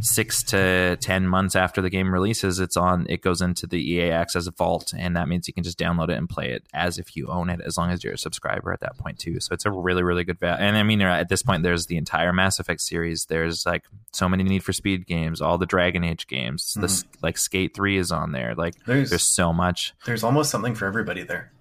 [0.02, 4.10] six to ten months after the game releases it's on it goes into the ea
[4.10, 6.64] access as a vault and that means you can just download it and play it
[6.74, 9.40] as if you own it as long as you're a subscriber at that point too.
[9.40, 11.98] So it's a really really good value and i mean at this point there's the
[11.98, 13.26] entire mass effect series.
[13.26, 16.76] There's like so many need for speed games all the dragon age games.
[16.80, 17.20] This mm-hmm.
[17.22, 18.56] like skate 3 is on there.
[18.56, 19.94] Like There's there's so much.
[20.06, 21.52] there's almost something for everybody there.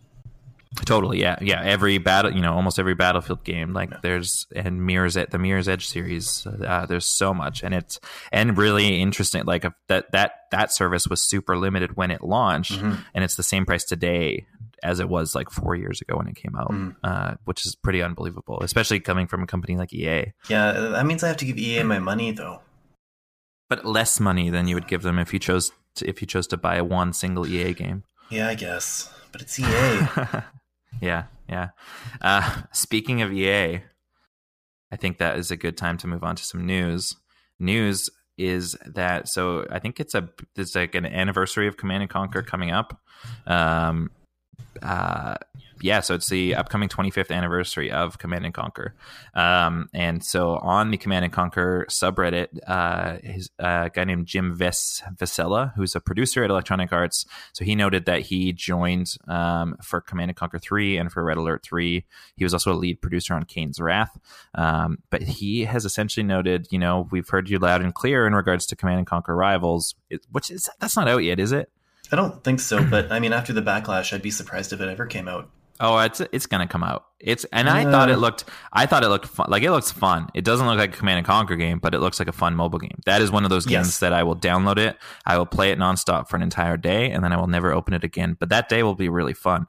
[0.87, 1.61] Totally, yeah, yeah.
[1.63, 5.69] Every battle, you know, almost every Battlefield game, like there's and Mirror's Edge, the Mirror's
[5.69, 6.47] Edge series.
[6.47, 8.01] Uh, there's so much, and it's
[8.33, 9.45] and really interesting.
[9.45, 13.05] Like that that that service was super limited when it launched, Mhm.
[13.15, 14.47] and it's the same price today
[14.83, 16.97] as it was like four years ago when it came out, Mm.
[17.05, 20.33] uh, which is pretty unbelievable, especially coming from a company like EA.
[20.49, 22.63] Yeah, that means I have to give EA my money though.
[23.69, 26.47] But less money than you would give them if you chose to, if you chose
[26.49, 28.05] to buy one single EA game.
[28.31, 29.65] Yeah, I guess, but it's EA.
[31.00, 31.68] yeah, yeah.
[32.20, 33.81] Uh, speaking of EA,
[34.90, 37.14] I think that is a good time to move on to some news.
[37.59, 42.11] News is that so I think it's a it's like an anniversary of Command and
[42.11, 43.00] Conquer coming up.
[43.46, 44.11] Um,
[44.83, 45.37] uh,
[45.83, 48.95] yeah, so it's the upcoming 25th anniversary of Command and Conquer,
[49.35, 54.55] um, and so on the Command and Conquer subreddit, uh, his uh, guy named Jim
[54.55, 59.77] Ves Vessella, who's a producer at Electronic Arts, so he noted that he joined um,
[59.83, 62.05] for Command and Conquer 3 and for Red Alert 3.
[62.37, 64.17] He was also a lead producer on Kane's Wrath,
[64.55, 68.35] um, but he has essentially noted, you know, we've heard you loud and clear in
[68.35, 69.97] regards to Command and Conquer Rivals,
[70.31, 71.71] which is that's not out yet, is it?
[72.12, 74.88] I don't think so, but I mean, after the backlash, I'd be surprised if it
[74.88, 75.48] ever came out.
[75.81, 77.07] Oh, it's it's gonna come out.
[77.18, 79.46] It's and I thought it looked I thought it looked fun.
[79.51, 80.29] Like it looks fun.
[80.33, 82.55] It doesn't look like a Command and Conquer game, but it looks like a fun
[82.55, 83.01] mobile game.
[83.07, 83.98] That is one of those games Yes.
[84.01, 84.96] that I will download it.
[85.27, 87.94] I will play it nonstop for an entire day, and then I will never open
[87.94, 88.37] it again.
[88.38, 89.66] But that day will be really fun.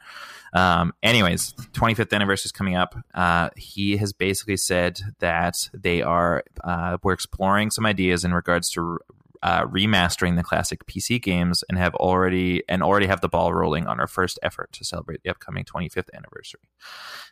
[0.53, 2.95] Um, anyways, 25th anniversary is coming up.
[3.15, 8.69] Uh, he has basically said that they are uh, we're exploring some ideas in regards
[8.71, 8.99] to
[9.43, 13.85] uh, remastering the classic PC games and have already and already have the ball rolling
[13.87, 16.61] on our first effort to celebrate the upcoming 25th anniversary.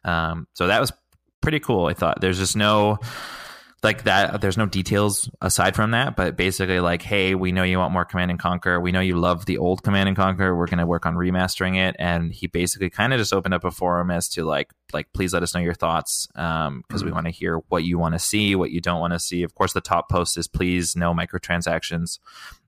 [0.04, 0.92] Um, so that was
[1.42, 1.86] pretty cool.
[1.86, 3.00] I thought there's just no
[3.84, 7.80] like that there's no details aside from that but basically like hey we know you
[7.80, 10.68] want more command and conquer we know you love the old command and conquer we're
[10.68, 13.72] going to work on remastering it and he basically kind of just opened up a
[13.72, 17.06] forum as to like like please let us know your thoughts because um, mm-hmm.
[17.06, 19.42] we want to hear what you want to see what you don't want to see
[19.44, 22.20] of course the top post is please no microtransactions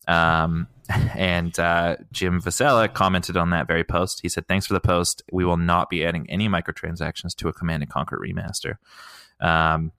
[0.07, 0.67] um,
[1.15, 4.19] and uh, Jim Vessella commented on that very post.
[4.21, 5.23] He said, "Thanks for the post.
[5.31, 8.75] We will not be adding any microtransactions to a Command and Conquer remaster."
[9.39, 9.93] Um,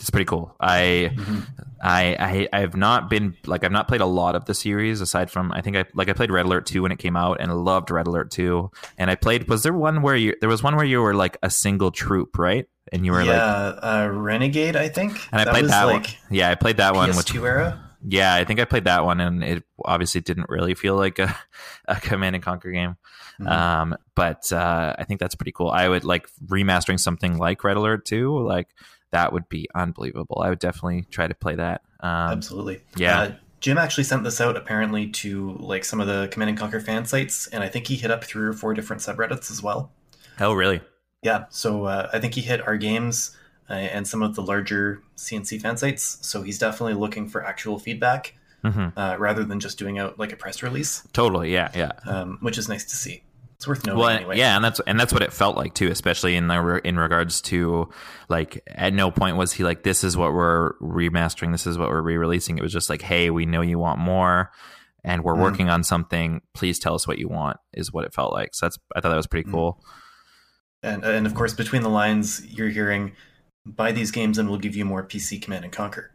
[0.00, 0.54] it's pretty cool.
[0.58, 1.40] I, mm-hmm.
[1.82, 5.30] I, I, have not been like I've not played a lot of the series aside
[5.30, 7.54] from I think I like I played Red Alert two when it came out and
[7.64, 8.70] loved Red Alert two.
[8.98, 11.36] And I played was there one where you there was one where you were like
[11.42, 15.40] a single troop right and you were yeah, like uh, a Renegade I think and
[15.40, 16.12] I that played that like one.
[16.30, 17.16] Yeah, I played that PS2 one.
[17.16, 17.90] Which era.
[18.06, 21.36] Yeah, I think I played that one and it obviously didn't really feel like a,
[21.86, 22.96] a Command and Conquer game.
[23.40, 23.48] Mm-hmm.
[23.48, 25.70] Um, but uh, I think that's pretty cool.
[25.70, 28.68] I would like remastering something like Red Alert 2, like
[29.12, 30.40] that would be unbelievable.
[30.42, 31.82] I would definitely try to play that.
[32.00, 32.80] Um, Absolutely.
[32.96, 33.20] Yeah.
[33.20, 36.80] Uh, Jim actually sent this out apparently to like some of the Command and Conquer
[36.80, 39.92] fan sites, and I think he hit up three or four different subreddits as well.
[40.38, 40.80] Oh, really?
[41.22, 41.44] Yeah.
[41.50, 43.36] So uh, I think he hit our games
[43.68, 46.18] uh, and some of the larger CNC fan sites.
[46.22, 48.98] So he's definitely looking for actual feedback mm-hmm.
[48.98, 51.06] uh, rather than just doing out like a press release.
[51.12, 51.52] Totally.
[51.52, 51.70] Yeah.
[51.74, 51.92] Yeah.
[52.06, 53.22] Um, which is nice to see.
[53.60, 54.38] It's worth knowing well, anyway.
[54.38, 57.42] Yeah, and that's and that's what it felt like too, especially in the in regards
[57.42, 57.90] to
[58.30, 61.90] like at no point was he like this is what we're remastering, this is what
[61.90, 62.56] we're re-releasing.
[62.56, 64.50] It was just like, hey, we know you want more,
[65.04, 65.42] and we're mm.
[65.42, 66.40] working on something.
[66.54, 67.58] Please tell us what you want.
[67.74, 68.54] Is what it felt like.
[68.54, 69.52] So that's I thought that was pretty mm.
[69.52, 69.84] cool.
[70.82, 73.12] And and of course, between the lines, you're hearing
[73.66, 76.12] buy these games and we'll give you more PC Command and Conquer.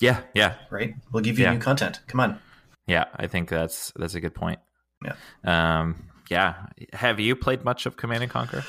[0.00, 0.94] Yeah, yeah, right.
[1.12, 1.52] We'll give you yeah.
[1.52, 2.00] new content.
[2.06, 2.38] Come on.
[2.86, 4.60] Yeah, I think that's that's a good point.
[5.04, 5.14] Yeah.
[5.44, 6.54] Um, yeah.
[6.92, 8.64] Have you played much of Command and Conquer?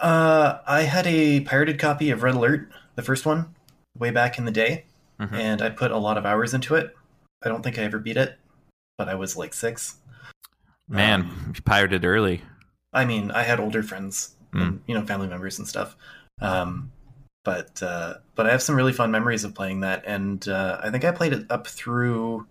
[0.00, 3.54] Uh, I had a pirated copy of Red Alert, the first one,
[3.96, 4.84] way back in the day,
[5.20, 5.34] mm-hmm.
[5.34, 6.94] and I put a lot of hours into it.
[7.44, 8.36] I don't think I ever beat it,
[8.98, 9.96] but I was like six.
[10.88, 12.42] Man, um, you pirated early.
[12.92, 14.62] I mean, I had older friends, mm.
[14.62, 15.96] and, you know, family members and stuff.
[16.40, 16.90] Um,
[17.44, 20.90] but uh, but I have some really fun memories of playing that, and uh, I
[20.90, 22.46] think I played it up through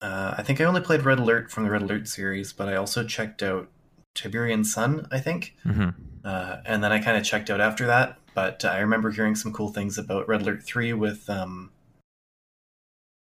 [0.00, 2.76] uh, I think I only played Red Alert from the Red Alert series, but I
[2.76, 3.68] also checked out
[4.14, 5.56] Tiberian Sun, I think.
[5.64, 5.90] Mm-hmm.
[6.24, 8.18] Uh, and then I kind of checked out after that.
[8.34, 11.70] But uh, I remember hearing some cool things about Red Alert 3 with um,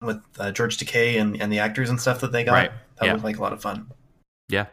[0.02, 2.52] with uh, George Takei and, and the actors and stuff that they got.
[2.52, 2.72] Right.
[2.98, 3.12] That yeah.
[3.12, 3.90] looked like a lot of fun.
[4.48, 4.66] Yeah.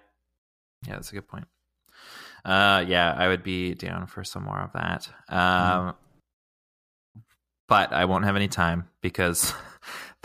[0.88, 1.46] Yeah, that's a good point.
[2.44, 5.10] Uh, yeah, I would be down for some more of that.
[5.30, 5.96] Um, mm.
[7.68, 9.52] But I won't have any time because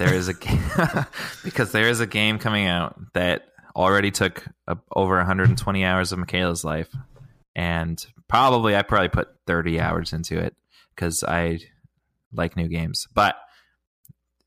[0.01, 1.07] there is a
[1.45, 6.19] because there is a game coming out that already took a, over 120 hours of
[6.19, 6.89] Michaela's life,
[7.55, 10.57] and probably I probably put 30 hours into it
[10.95, 11.61] because I
[12.33, 13.09] like new games.
[13.15, 13.37] But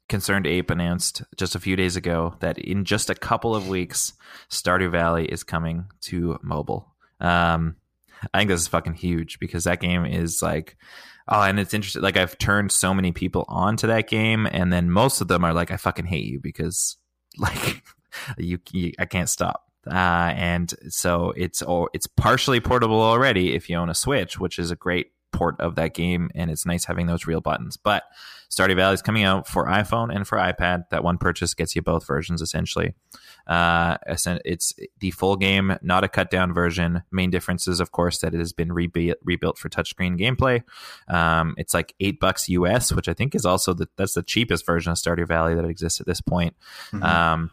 [0.09, 4.13] ConcernedApe announced just a few days ago that in just a couple of weeks,
[4.49, 6.91] Stardew Valley is coming to mobile.
[7.19, 7.75] Um,
[8.33, 10.77] I think this is fucking huge because that game is like
[11.27, 12.01] Oh, and it's interesting.
[12.01, 15.43] Like I've turned so many people on to that game, and then most of them
[15.43, 16.97] are like, "I fucking hate you because
[17.37, 17.83] like
[18.37, 23.69] you, you I can't stop." Uh, and so it's all it's partially portable already if
[23.69, 26.85] you own a Switch, which is a great port of that game, and it's nice
[26.85, 27.77] having those real buttons.
[27.77, 28.03] But
[28.49, 30.89] Stardew Valley is coming out for iPhone and for iPad.
[30.91, 32.93] That one purchase gets you both versions essentially.
[33.45, 37.03] Uh, it's the full game, not a cut down version.
[37.11, 40.63] Main difference is, of course, that it has been rebuilt, rebuilt for touchscreen gameplay.
[41.13, 44.65] Um, it's like eight bucks US, which I think is also the, that's the cheapest
[44.65, 46.55] version of Stardew Valley that exists at this point.
[46.91, 47.03] Mm-hmm.
[47.03, 47.51] Um,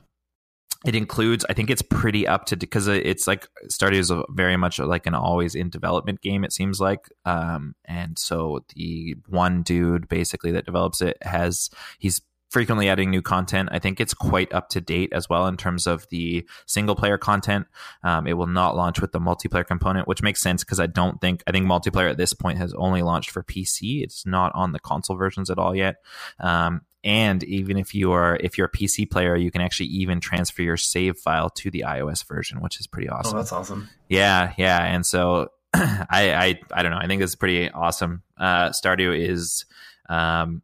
[0.86, 4.78] it includes i think it's pretty up to because it's like stardew is very much
[4.78, 10.08] like an always in development game it seems like um, and so the one dude
[10.08, 13.68] basically that develops it has he's frequently adding new content.
[13.72, 17.16] I think it's quite up to date as well in terms of the single player
[17.16, 17.66] content.
[18.02, 21.20] Um, it will not launch with the multiplayer component, which makes sense because I don't
[21.20, 24.02] think I think multiplayer at this point has only launched for PC.
[24.02, 25.96] It's not on the console versions at all yet.
[26.40, 30.20] Um, and even if you are if you're a PC player, you can actually even
[30.20, 33.34] transfer your save file to the iOS version, which is pretty oh, awesome.
[33.34, 33.88] Oh, that's awesome.
[34.08, 34.84] Yeah, yeah.
[34.84, 36.98] And so I, I I don't know.
[36.98, 38.22] I think this is pretty awesome.
[38.36, 39.64] Uh, Stardew is
[40.08, 40.62] um,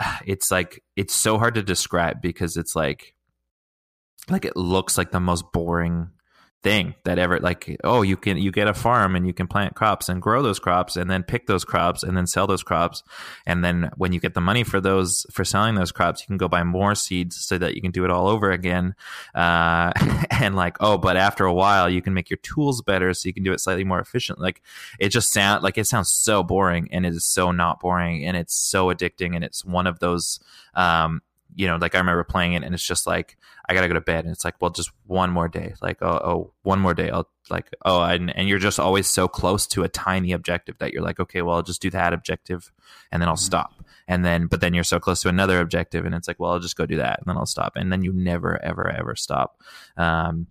[0.26, 3.14] it's like it's so hard to describe because it's like
[4.28, 6.10] like it looks like the most boring
[6.66, 9.76] thing that ever like oh you can you get a farm and you can plant
[9.76, 13.04] crops and grow those crops and then pick those crops and then sell those crops.
[13.46, 16.38] And then when you get the money for those for selling those crops you can
[16.38, 18.96] go buy more seeds so that you can do it all over again.
[19.32, 19.92] Uh,
[20.32, 23.32] and like oh but after a while you can make your tools better so you
[23.32, 24.40] can do it slightly more efficient.
[24.40, 24.60] Like
[24.98, 28.36] it just sound like it sounds so boring and it is so not boring and
[28.36, 30.40] it's so addicting and it's one of those
[30.74, 31.22] um,
[31.56, 34.00] you know, like I remember playing it and it's just like, I gotta go to
[34.00, 34.24] bed.
[34.24, 35.74] And it's like, well, just one more day.
[35.80, 37.10] Like, oh, oh one more day.
[37.10, 40.92] I'll like, oh, and, and you're just always so close to a tiny objective that
[40.92, 42.70] you're like, okay, well, I'll just do that objective
[43.10, 43.44] and then I'll mm-hmm.
[43.44, 43.72] stop.
[44.06, 46.60] And then, but then you're so close to another objective and it's like, well, I'll
[46.60, 47.72] just go do that and then I'll stop.
[47.74, 49.60] And then you never, ever, ever stop.
[49.96, 50.48] Um,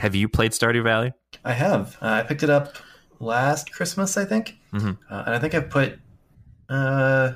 [0.00, 1.12] have you played Stardew Valley?
[1.44, 1.96] I have.
[2.02, 2.74] Uh, I picked it up
[3.20, 4.56] last Christmas, I think.
[4.72, 4.92] Mm-hmm.
[5.08, 6.00] Uh, and I think I've put
[6.68, 7.32] uh,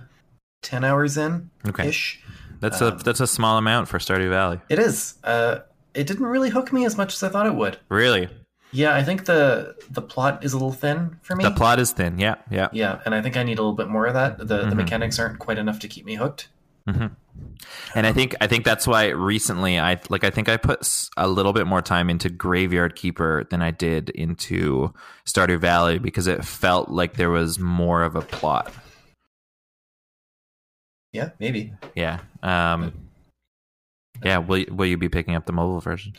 [0.62, 2.20] 10 hours in ish.
[2.25, 2.33] Okay.
[2.63, 4.61] That's um, a that's a small amount for Stardew Valley.
[4.69, 5.15] It is.
[5.25, 5.59] Uh,
[5.95, 7.77] it didn't really hook me as much as I thought it would.
[7.89, 8.29] Really?
[8.71, 11.43] Yeah, I think the the plot is a little thin for me.
[11.43, 12.21] The plot is thin.
[12.21, 14.39] Yeah, yeah, yeah, and I think I need a little bit more of that.
[14.39, 14.71] The mm-hmm.
[14.71, 16.49] the mechanics aren't quite enough to keep me hooked.
[16.89, 17.07] Mm-hmm.
[17.97, 21.27] And I think I think that's why recently I like I think I put a
[21.27, 24.95] little bit more time into Graveyard Keeper than I did into
[25.27, 28.73] Stardew Valley because it felt like there was more of a plot.
[31.13, 31.73] Yeah, maybe.
[31.95, 32.21] Yeah.
[32.43, 32.93] Um,
[34.25, 34.39] yeah.
[34.39, 36.15] Will Will you be picking up the mobile version?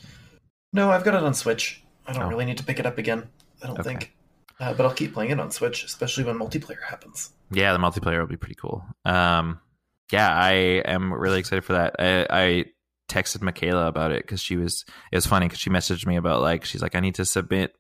[0.72, 1.84] No, I've got it on Switch.
[2.08, 2.28] I don't oh.
[2.28, 3.28] really need to pick it up again.
[3.62, 3.90] I don't okay.
[3.90, 4.16] think.
[4.60, 7.32] Uh, but I'll keep playing it on Switch, especially when multiplayer happens.
[7.52, 8.86] Yeah, the multiplayer will be pretty cool.
[9.06, 9.60] Um,
[10.12, 10.52] yeah, I
[10.86, 11.96] am really excited for that.
[12.00, 12.66] I, I
[13.14, 14.86] texted Michaela about it because she was.
[15.12, 17.74] It was funny because she messaged me about like she's like I need to submit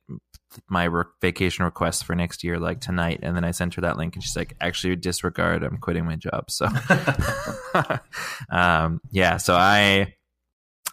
[0.69, 3.97] my re- vacation request for next year like tonight and then i sent her that
[3.97, 6.65] link and she's like actually disregard i'm quitting my job so
[8.51, 10.13] um, yeah so i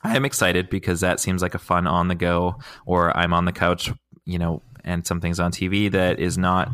[0.02, 3.44] i am excited because that seems like a fun on the go or i'm on
[3.44, 3.92] the couch
[4.24, 6.70] you know and something's on tv that is not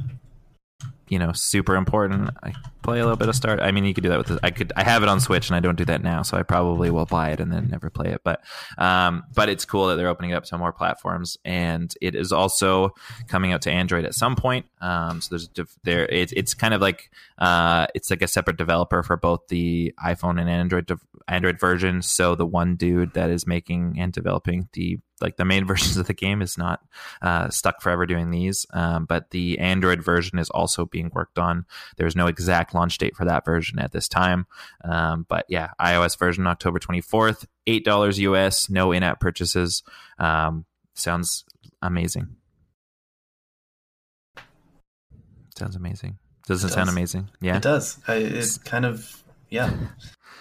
[1.08, 2.30] you know super important.
[2.42, 2.52] I
[2.82, 4.50] play a little bit of start i mean you could do that with this i
[4.52, 6.88] could i have it on switch and i don't do that now so i probably
[6.88, 8.20] will buy it and then never play it.
[8.24, 8.42] But
[8.78, 12.32] um but it's cool that they're opening it up to more platforms and it is
[12.32, 12.94] also
[13.28, 14.66] coming out to android at some point.
[14.80, 15.48] Um so there's
[15.82, 19.92] there it's, it's kind of like uh it's like a separate developer for both the
[20.04, 20.90] iphone and android
[21.28, 22.02] android version.
[22.02, 26.06] So the one dude that is making and developing the like the main versions of
[26.06, 26.80] the game is not
[27.22, 31.66] uh, stuck forever doing these, um, but the Android version is also being worked on.
[31.96, 34.46] There's no exact launch date for that version at this time,
[34.84, 39.82] um, but yeah, iOS version October 24th, eight dollars US, no in-app purchases.
[40.18, 40.64] Um,
[40.94, 41.44] sounds
[41.82, 42.36] amazing.
[45.56, 46.18] Sounds amazing.
[46.46, 47.30] Doesn't it sound amazing?
[47.40, 47.98] Yeah, it does.
[48.06, 49.72] I, it's kind of yeah.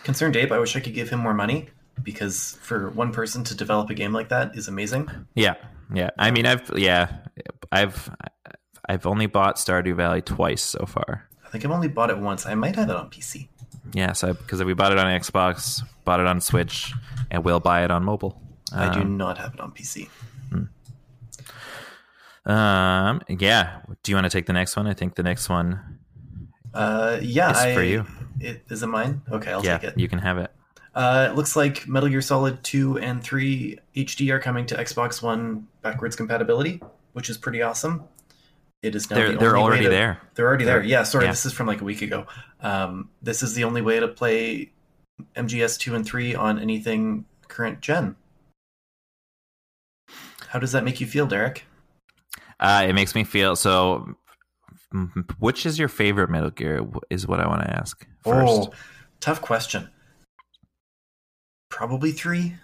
[0.03, 0.51] ConcernedApe.
[0.51, 1.69] I wish I could give him more money
[2.03, 5.09] because for one person to develop a game like that is amazing.
[5.35, 5.55] Yeah,
[5.93, 6.11] yeah.
[6.17, 7.17] I mean, I've yeah,
[7.71, 8.09] I've
[8.87, 11.27] I've only bought Stardew Valley twice so far.
[11.45, 12.45] I think I've only bought it once.
[12.45, 13.47] I might have it on PC.
[13.93, 16.93] Yeah, so because we bought it on Xbox, bought it on Switch,
[17.31, 18.41] and we'll buy it on mobile.
[18.73, 20.09] I do um, not have it on PC.
[20.49, 22.51] Hmm.
[22.51, 23.21] Um.
[23.29, 23.79] Yeah.
[24.03, 24.87] Do you want to take the next one?
[24.87, 25.99] I think the next one.
[26.73, 27.19] Uh.
[27.21, 27.51] Yeah.
[27.51, 28.05] Is I, for you.
[28.39, 29.21] It, is it mine?
[29.31, 29.99] Okay, I'll yeah, take it.
[29.99, 30.51] You can have it.
[30.95, 35.21] Uh, it looks like Metal Gear Solid 2 and 3 HD are coming to Xbox
[35.21, 36.81] One backwards compatibility,
[37.11, 38.05] which is pretty awesome.
[38.81, 40.21] It is now they're, the they're already to, there.
[40.35, 40.87] They're already they're, there.
[40.87, 41.31] Yeah, sorry, yeah.
[41.31, 42.27] this is from like a week ago.
[42.61, 44.71] Um, this is the only way to play
[45.35, 48.15] MGS 2 and 3 on anything current gen.
[50.47, 51.65] How does that make you feel, Derek?
[52.57, 54.15] Uh, it makes me feel so.
[55.39, 56.87] Which is your favorite Metal Gear?
[57.09, 58.47] Is what I want to ask first.
[58.47, 58.71] Oh,
[59.19, 59.89] tough question
[61.75, 62.55] probably three.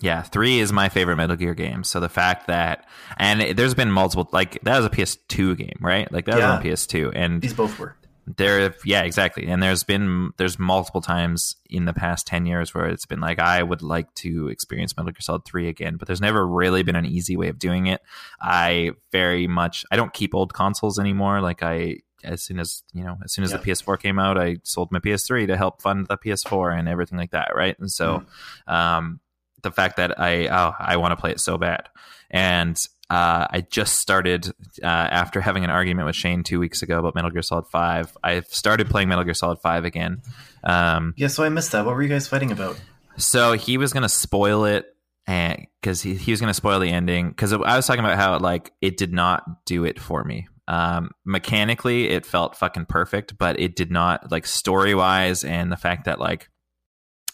[0.00, 1.84] Yeah, three is my favorite Metal Gear game.
[1.84, 2.86] So the fact that
[3.16, 6.10] and there's been multiple like that was a PS2 game, right?
[6.12, 6.58] Like that yeah.
[6.58, 7.96] was on PS2, and these both were
[8.26, 8.74] there.
[8.84, 9.46] Yeah, exactly.
[9.46, 13.38] And there's been there's multiple times in the past ten years where it's been like
[13.38, 16.96] I would like to experience Metal Gear Solid three again, but there's never really been
[16.96, 18.02] an easy way of doing it.
[18.42, 21.40] I very much I don't keep old consoles anymore.
[21.40, 23.58] Like I as soon as you know as soon as yeah.
[23.58, 27.18] the ps4 came out i sold my ps3 to help fund the ps4 and everything
[27.18, 28.24] like that right and so
[28.68, 28.72] mm.
[28.72, 29.20] um,
[29.62, 31.88] the fact that i oh, i want to play it so bad
[32.30, 34.48] and uh, I just started
[34.82, 38.16] uh, after having an argument with Shane two weeks ago about Metal Gear Solid Five.
[38.22, 40.22] I've started playing Metal Gear Solid Five again.
[40.64, 41.84] Um, yeah, so I missed that.
[41.84, 42.80] What were you guys fighting about?
[43.16, 44.86] So he was going to spoil it,
[45.26, 47.28] and because he, he was going to spoil the ending.
[47.28, 50.48] Because I was talking about how like it did not do it for me.
[50.68, 55.76] Um, mechanically, it felt fucking perfect, but it did not like story wise, and the
[55.76, 56.48] fact that like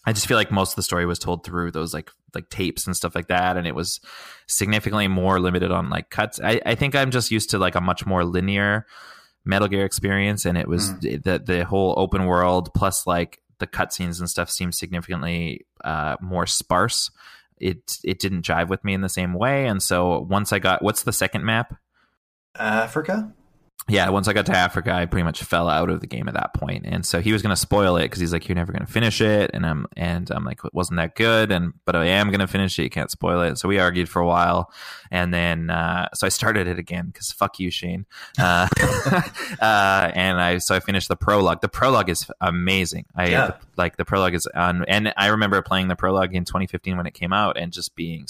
[0.05, 2.87] I just feel like most of the story was told through those like like tapes
[2.87, 4.01] and stuff like that, and it was
[4.49, 6.41] significantly more limited on like cuts.
[6.43, 8.87] I, I think I'm just used to like a much more linear
[9.45, 11.23] Metal Gear experience, and it was mm.
[11.23, 16.47] the the whole open world plus like the cutscenes and stuff seemed significantly uh, more
[16.47, 17.11] sparse.
[17.59, 20.83] It it didn't jive with me in the same way, and so once I got
[20.83, 21.75] what's the second map?
[22.55, 23.33] Africa
[23.89, 26.35] yeah, once I got to Africa, I pretty much fell out of the game at
[26.35, 26.85] that point.
[26.87, 28.93] and so he was going to spoil it because he's like, "You're never going to
[28.93, 32.29] finish it," and I'm and I'm like, "It wasn't that good," and but I am
[32.29, 32.85] going to finish it.
[32.85, 33.59] You can't spoil it.
[33.59, 34.73] So we argued for a while,
[35.11, 38.07] and then uh, so I started it again because fuck you, Shane.
[38.39, 38.69] Uh,
[39.61, 41.61] uh, and I so I finished the prologue.
[41.61, 43.07] The prologue is amazing.
[43.17, 43.51] I yeah.
[43.77, 47.15] like the prologue is on, and I remember playing the prologue in 2015 when it
[47.15, 48.27] came out, and just being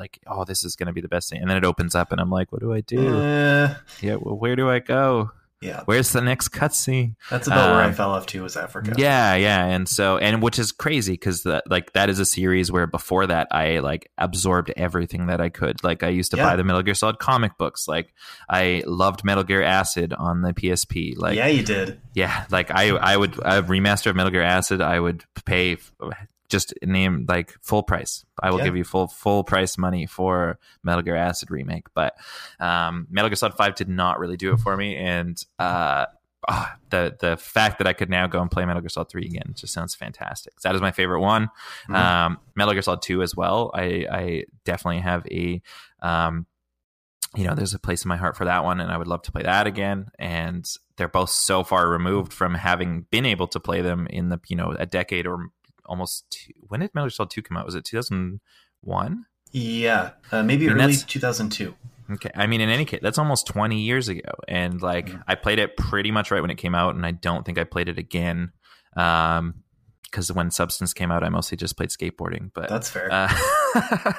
[0.00, 2.10] like, "Oh, this is going to be the best thing." And then it opens up,
[2.10, 3.18] and I'm like, "What do I do?
[3.18, 5.30] Uh, yeah, well, where do I go?" Go?
[5.62, 5.82] Yeah.
[5.86, 7.16] Where's the next cutscene?
[7.30, 8.92] That's about um, where I um, fell off to was Africa.
[8.98, 12.70] Yeah, yeah, and so and which is crazy because that like that is a series
[12.70, 15.82] where before that I like absorbed everything that I could.
[15.82, 16.44] Like I used to yeah.
[16.44, 17.88] buy the Metal Gear Solid comic books.
[17.88, 18.12] Like
[18.50, 21.14] I loved Metal Gear Acid on the PSP.
[21.16, 22.00] Like yeah, you did.
[22.14, 24.82] Yeah, like I I would a remaster of Metal Gear Acid.
[24.82, 25.78] I would pay
[26.48, 28.24] just name like full price.
[28.42, 28.64] I will yeah.
[28.64, 31.86] give you full full price money for Metal Gear Acid remake.
[31.94, 32.16] But
[32.60, 36.06] um, Metal Gear Solid Five did not really do it for me, and uh,
[36.48, 39.26] oh, the the fact that I could now go and play Metal Gear Solid Three
[39.26, 40.60] again just sounds fantastic.
[40.60, 41.48] That is my favorite one.
[41.88, 41.94] Mm-hmm.
[41.94, 43.70] Um, Metal Gear Solid Two as well.
[43.74, 45.62] I I definitely have a
[46.00, 46.46] um,
[47.36, 49.22] you know, there's a place in my heart for that one, and I would love
[49.22, 50.06] to play that again.
[50.18, 50.66] And
[50.96, 54.56] they're both so far removed from having been able to play them in the you
[54.56, 55.50] know a decade or
[55.88, 57.66] almost two, when did Metal Gear Solid 2 come out?
[57.66, 59.26] Was it 2001?
[59.52, 61.74] Yeah, uh, maybe I mean, early 2002.
[62.08, 65.22] Okay, I mean, in any case, that's almost 20 years ago, and like mm-hmm.
[65.26, 67.64] I played it pretty much right when it came out, and I don't think I
[67.64, 68.52] played it again.
[68.96, 69.62] Um,
[70.04, 72.50] because when Substance came out, I mostly just played skateboarding.
[72.54, 73.08] But that's fair.
[73.12, 73.32] Uh,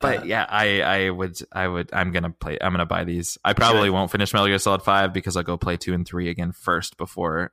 [0.00, 2.58] but uh, yeah, I I would I would I'm gonna play.
[2.60, 3.36] I'm gonna buy these.
[3.44, 6.28] I probably won't finish Metal Gear Solid Five because I'll go play two and three
[6.28, 7.52] again first before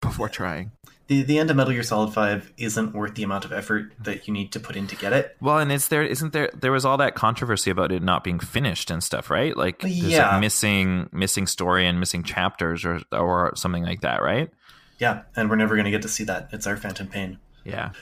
[0.00, 0.72] before trying
[1.08, 4.28] the the end of Metal Gear Solid Five isn't worth the amount of effort that
[4.28, 5.36] you need to put in to get it.
[5.40, 8.38] Well, and is there isn't there there was all that controversy about it not being
[8.38, 9.56] finished and stuff, right?
[9.56, 10.32] Like there's yeah.
[10.32, 14.50] like missing missing story and missing chapters or or something like that, right?
[14.98, 16.48] Yeah, and we're never going to get to see that.
[16.52, 17.38] It's our phantom pain.
[17.64, 17.92] Yeah.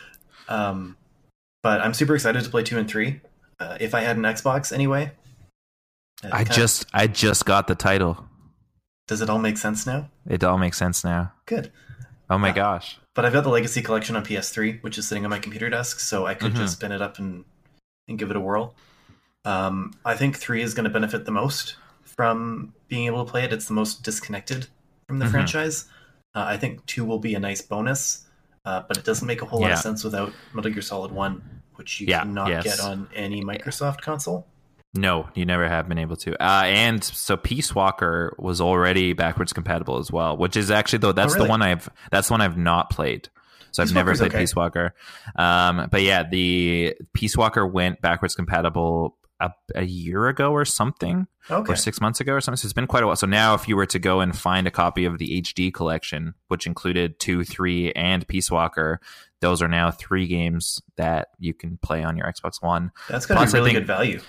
[0.48, 0.96] Um,
[1.62, 3.20] but I'm super excited to play two and three.
[3.58, 5.12] Uh, if I had an Xbox, anyway.
[6.32, 6.90] I just of...
[6.94, 8.26] I just got the title.
[9.06, 10.08] Does it all make sense now?
[10.26, 11.32] It all makes sense now.
[11.44, 11.70] Good.
[12.28, 12.98] Oh my uh, gosh.
[13.14, 16.00] But I've got the Legacy Collection on PS3, which is sitting on my computer desk,
[16.00, 16.62] so I could mm-hmm.
[16.62, 17.44] just spin it up and
[18.08, 18.74] and give it a whirl.
[19.44, 23.44] Um, I think three is going to benefit the most from being able to play
[23.44, 23.52] it.
[23.52, 24.66] It's the most disconnected
[25.06, 25.32] from the mm-hmm.
[25.32, 25.86] franchise.
[26.34, 28.26] Uh, I think two will be a nice bonus,
[28.64, 29.68] uh, but it doesn't make a whole yeah.
[29.68, 32.64] lot of sense without Metal Gear Solid One, which you yeah, cannot yes.
[32.64, 34.46] get on any Microsoft console.
[34.96, 36.34] No, you never have been able to.
[36.42, 41.12] Uh, and so Peace Walker was already backwards compatible as well, which is actually though
[41.12, 41.46] that's oh, really?
[41.46, 43.28] the one I've that's the one I've not played.
[43.72, 44.40] So Peace I've never played okay.
[44.40, 44.94] Peace Walker.
[45.36, 51.26] Um, but yeah, the Peace Walker went backwards compatible a, a year ago or something,
[51.50, 51.72] okay.
[51.72, 52.56] or six months ago or something.
[52.56, 53.16] So it's been quite a while.
[53.16, 56.34] So now, if you were to go and find a copy of the HD collection,
[56.48, 59.00] which included two, three, and Peace Walker,
[59.40, 62.92] those are now three games that you can play on your Xbox One.
[63.08, 64.20] That's going to be really think, good value.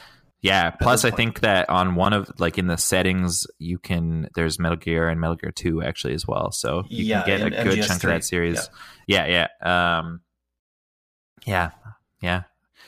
[0.42, 0.72] Yeah.
[0.72, 4.78] Plus, I think that on one of like in the settings, you can there's Metal
[4.78, 7.80] Gear and Metal Gear Two actually as well, so you yeah, can get a good
[7.80, 7.88] MGS3.
[7.88, 8.70] chunk of that series.
[9.08, 9.26] Yeah.
[9.26, 10.22] yeah, yeah, um,
[11.46, 11.72] yeah,
[12.22, 12.44] yeah.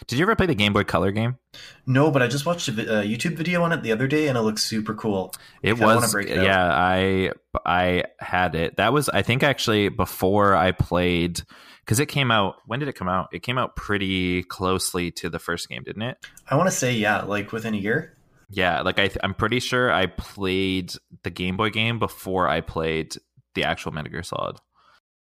[0.08, 1.38] Did you ever play the Game Boy Color game?
[1.86, 4.42] No, but I just watched a, YouTube video on it the other day, and it
[4.42, 5.34] looks super cool.
[5.62, 6.72] It was, it yeah.
[6.72, 7.32] I
[7.66, 8.78] I had it.
[8.78, 11.42] That was, I think, actually before I played
[11.90, 12.58] because it came out.
[12.68, 13.30] When did it come out?
[13.34, 16.24] It came out pretty closely to the first game, didn't it?
[16.48, 18.16] I want to say yeah, like within a year.
[18.52, 22.62] Yeah, like I, th- I'm pretty sure I played the Game Boy game before I
[22.62, 23.16] played
[23.56, 24.58] the actual Metal Gear Solid.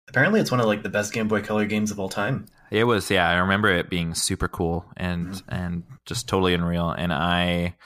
[0.09, 2.47] Apparently, it's one of like the best Game Boy Color games of all time.
[2.73, 3.31] It was, yeah.
[3.31, 5.55] I remember it being super cool and mm-hmm.
[5.55, 6.91] and just totally unreal.
[6.91, 7.77] And I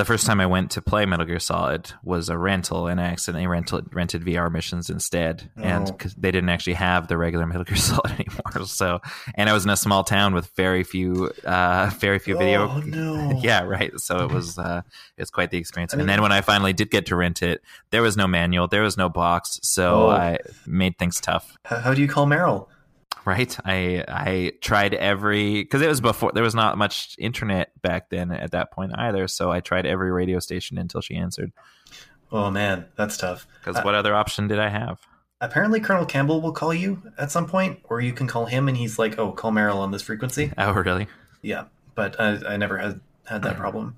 [0.00, 3.04] the first time I went to play Metal Gear Solid was a rental, and I
[3.04, 5.62] accidentally rented rented VR missions instead, oh.
[5.62, 8.40] and cause they didn't actually have the regular Metal Gear Solid anymore.
[8.70, 9.00] So,
[9.34, 12.68] and I was in a small town with very few, uh, very few video.
[12.68, 13.38] Oh no!
[13.42, 13.92] yeah, right.
[13.98, 14.82] So it was, uh,
[15.18, 15.92] it's quite the experience.
[15.92, 18.26] I mean, and then when I finally did get to rent it, there was no
[18.26, 20.10] manual, there was no box, so oh.
[20.10, 21.58] I made things tough.
[21.64, 22.68] How, how do you call Meryl?
[23.24, 23.56] right?
[23.64, 28.30] I I tried every because it was before there was not much internet back then
[28.30, 29.28] at that point either.
[29.28, 31.52] So I tried every radio station until she answered.
[32.32, 33.46] Oh man, that's tough.
[33.60, 35.00] Because uh, what other option did I have?
[35.40, 38.76] apparently Colonel Campbell will call you at some point, or you can call him, and
[38.76, 41.08] he's like, "Oh, call Meryl on this frequency." Oh, really?
[41.42, 41.64] Yeah,
[41.94, 43.96] but I, I never had had that problem.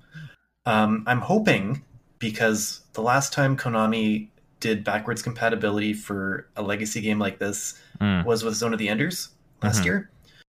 [0.65, 1.83] Um, I'm hoping
[2.19, 8.25] because the last time Konami did backwards compatibility for a legacy game like this Mm.
[8.25, 9.29] was with Zone of the Enders
[9.61, 9.85] last Mhm.
[9.85, 10.09] year.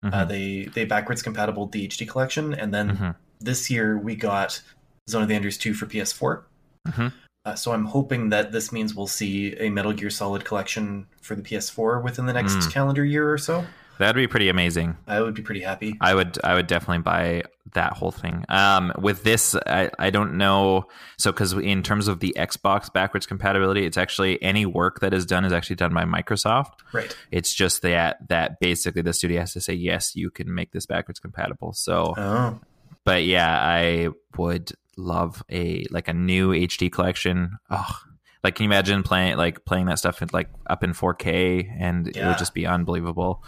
[0.03, 0.13] Mhm.
[0.13, 3.15] Uh, they they backwards compatible DHD collection, and then Mhm.
[3.39, 4.61] this year we got
[5.09, 6.45] Zone of the Enders 2 for PS4.
[6.87, 7.11] Mhm.
[7.45, 11.35] Uh, so I'm hoping that this means we'll see a Metal Gear Solid collection for
[11.35, 12.71] the PS4 within the next Mm.
[12.71, 13.65] calendar year or so.
[13.97, 14.97] That'd be pretty amazing.
[15.07, 15.97] I would be pretty happy.
[16.01, 17.43] I would I would definitely buy
[17.73, 18.45] that whole thing.
[18.49, 20.85] Um, with this, I, I don't know.
[21.17, 25.25] So because in terms of the Xbox backwards compatibility, it's actually any work that is
[25.25, 26.71] done is actually done by Microsoft.
[26.93, 27.15] Right.
[27.31, 30.85] It's just that that basically the studio has to say yes, you can make this
[30.85, 31.73] backwards compatible.
[31.73, 32.59] So, Oh,
[33.03, 37.57] but yeah, I would love a like a new HD collection.
[37.69, 37.99] Oh,
[38.43, 42.07] like can you imagine playing like playing that stuff in like up in 4K and
[42.07, 43.43] it would just be unbelievable.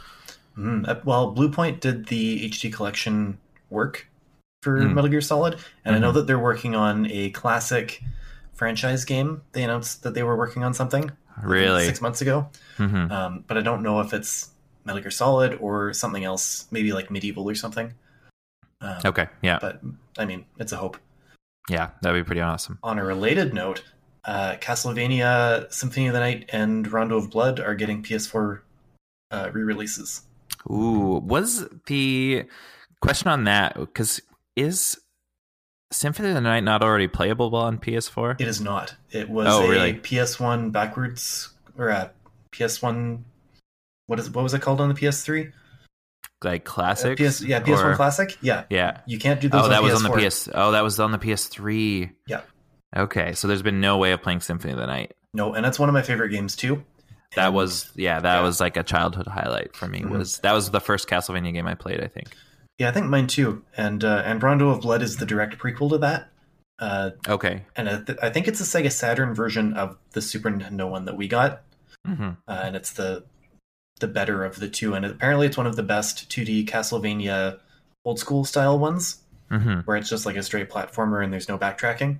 [0.57, 3.37] Mm, well, Bluepoint did the HD collection
[3.69, 4.09] work
[4.63, 4.93] for Mm.
[4.93, 6.15] Metal Gear Solid, and I know Mhm.
[6.15, 8.03] that they're working on a classic
[8.53, 9.41] franchise game.
[9.51, 11.11] They announced that they were working on something
[11.43, 11.85] Really?
[11.85, 14.49] six months ago, hmm um, but I don't know if it's
[14.83, 17.93] Metal Gear Solid or something else, maybe like MediEvil or something.
[18.81, 19.81] Um, Okay, yeah, But
[20.17, 20.97] I mean, it's a hope.
[21.69, 22.79] yeah, that'd be pretty awesome.
[22.81, 23.83] On a related note,
[24.25, 28.61] uh, Castlevania Symphony of the Night and Rondo of Blood are getting PS4
[29.29, 30.21] uh, re-releases.
[30.69, 32.45] Ooh, was the
[33.01, 34.19] question on that because
[34.55, 34.97] is
[35.91, 38.39] Symphony of the Night not already playable on PS4?
[38.41, 38.95] It is not.
[39.11, 39.93] It was Oh, a really?
[39.93, 42.11] PS1 backwards or a
[42.51, 43.23] PS1.
[44.07, 45.51] What is what was it called on the PS3?
[46.43, 47.17] like Uh, classic?
[47.17, 48.37] PS, yeah, PS1 classic.
[48.41, 48.99] Yeah, Yeah.
[49.07, 49.65] you can't do those.
[49.65, 50.29] Oh, that on was on the PS4.
[50.29, 50.49] PS.
[50.53, 52.11] Oh, that was on the PS3.
[52.27, 52.41] Yeah.
[52.95, 55.13] Okay, so there's been no way of playing Symphony of the Night.
[55.33, 56.83] No, and that's one of my favorite games too.
[57.35, 58.41] That was yeah, that yeah.
[58.41, 60.01] was like a childhood highlight for me.
[60.01, 60.09] Mhm.
[60.17, 62.01] Was that was the first Castlevania game I played?
[62.03, 62.35] I think.
[62.79, 63.63] yeah, I think mine too.
[63.75, 66.29] And uh, and Rondo of Blood is the direct prequel to that.
[66.79, 67.63] Uh, Okay.
[67.75, 71.05] and I, th- I think it's a Sega Saturn version of the Super Nintendo one
[71.05, 71.63] that we got,
[72.05, 73.23] hmm uh, and it's the
[73.99, 74.93] the better of the two.
[74.93, 77.59] And apparently, it's one of the best 2D Castlevania
[78.05, 81.57] old school style ones, hmm where it's just like a straight platformer and there's no
[81.57, 82.19] backtracking.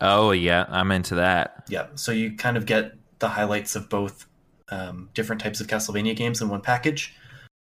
[0.00, 1.64] Oh yeah, I'm into that.
[1.68, 4.26] Yeah, so you kind of get the highlights of both
[4.70, 7.14] um, different types of Castlevania games in one package,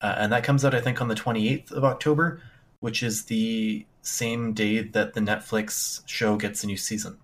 [0.01, 2.41] uh, and that comes out I think on the 28th of October,
[2.81, 7.19] which is the same day that the Netflix show gets a new season.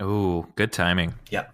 [0.00, 1.14] Ooh, good timing.
[1.30, 1.46] Yeah.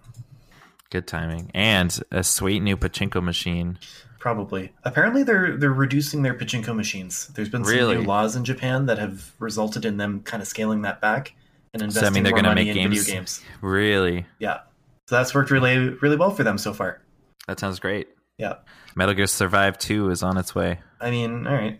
[0.91, 1.49] Good timing.
[1.53, 3.79] And a sweet new pachinko machine.
[4.19, 4.71] Probably.
[4.83, 7.27] Apparently, they're they're reducing their pachinko machines.
[7.27, 7.97] There's been some Really?
[7.97, 11.33] new laws in Japan that have resulted in them kind of scaling that back
[11.73, 13.41] and So, I investing mean, they're more gonna money make in games- video games.
[13.61, 14.25] Really?
[14.39, 14.59] Yeah,
[15.07, 17.01] so that's worked really really well for them so far.
[17.47, 18.07] That sounds great.
[18.37, 18.55] Yeah,
[18.95, 20.79] Metal Gear Survive 2 is on its way.
[20.99, 21.79] I mean, all right.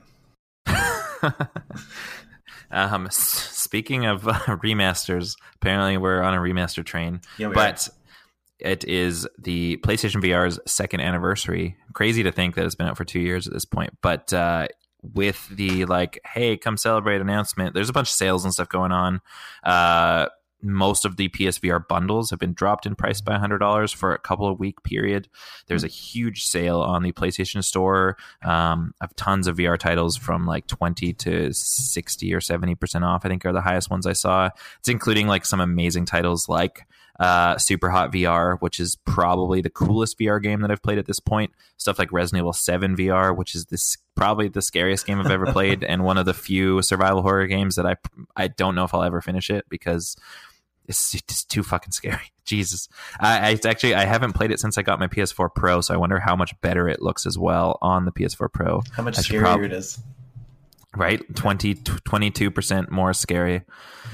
[2.72, 7.55] um, s- speaking of uh, remasters, apparently we're on a remaster train, Yeah, we are.
[7.55, 7.89] but
[8.59, 11.76] it is the PlayStation VR's second anniversary.
[11.93, 14.68] Crazy to think that it's been out for two years at this point, but uh,
[15.13, 18.91] with the like, hey, come celebrate announcement, there's a bunch of sales and stuff going
[18.91, 19.22] on.
[19.63, 20.28] Uh,
[20.62, 24.47] most of the PSVR bundles have been dropped in price by $100 for a couple
[24.47, 25.28] of week period.
[25.68, 30.45] There's a huge sale on the PlayStation Store um, of tons of VR titles from
[30.45, 34.49] like 20 to 60 or 70% off, I think are the highest ones I saw.
[34.80, 36.88] It's including like some amazing titles like
[37.20, 41.20] uh, Superhot VR, which is probably the coolest VR game that I've played at this
[41.20, 41.51] point.
[41.78, 45.45] Stuff like Resident Evil 7 VR, which is this probably the scariest game I've ever
[45.47, 47.95] played, and one of the few survival horror games that I
[48.36, 50.16] I don't know if I'll ever finish it because
[50.88, 52.32] it's just too fucking scary.
[52.45, 52.88] Jesus,
[53.20, 55.93] I, I it's actually I haven't played it since I got my PS4 Pro, so
[55.93, 58.84] I wonder how much better it looks as well on the PS4 Pro.
[58.91, 59.99] How much I scarier prob- it is.
[60.95, 63.63] Right, 22 percent more scary.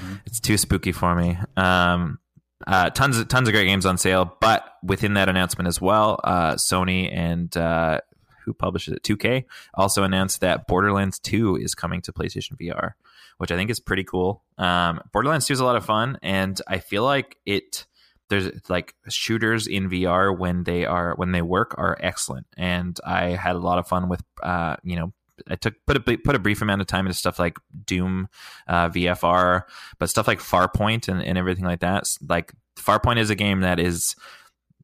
[0.02, 0.20] Mhm.
[0.26, 1.38] It's too spooky for me.
[1.56, 2.18] Um,
[2.66, 6.20] uh, tons of tons of great games on sale, but within that announcement as well,
[6.24, 8.00] uh, Sony and uh,
[8.44, 9.44] who publishes it, 2K,
[9.74, 12.92] also announced that Borderlands 2 is coming to PlayStation VR,
[13.38, 14.42] which I think is pretty cool.
[14.58, 17.86] Um, Borderlands 2 is a lot of fun, and I feel like it.
[18.28, 23.30] There's like shooters in VR when they are when they work are excellent, and I
[23.30, 25.12] had a lot of fun with uh, you know
[25.48, 28.28] I took put a put a brief amount of time into stuff like Doom,
[28.68, 29.62] uh, VFR,
[29.98, 32.04] but stuff like Farpoint and, and everything like that.
[32.28, 34.16] Like Farpoint is a game that is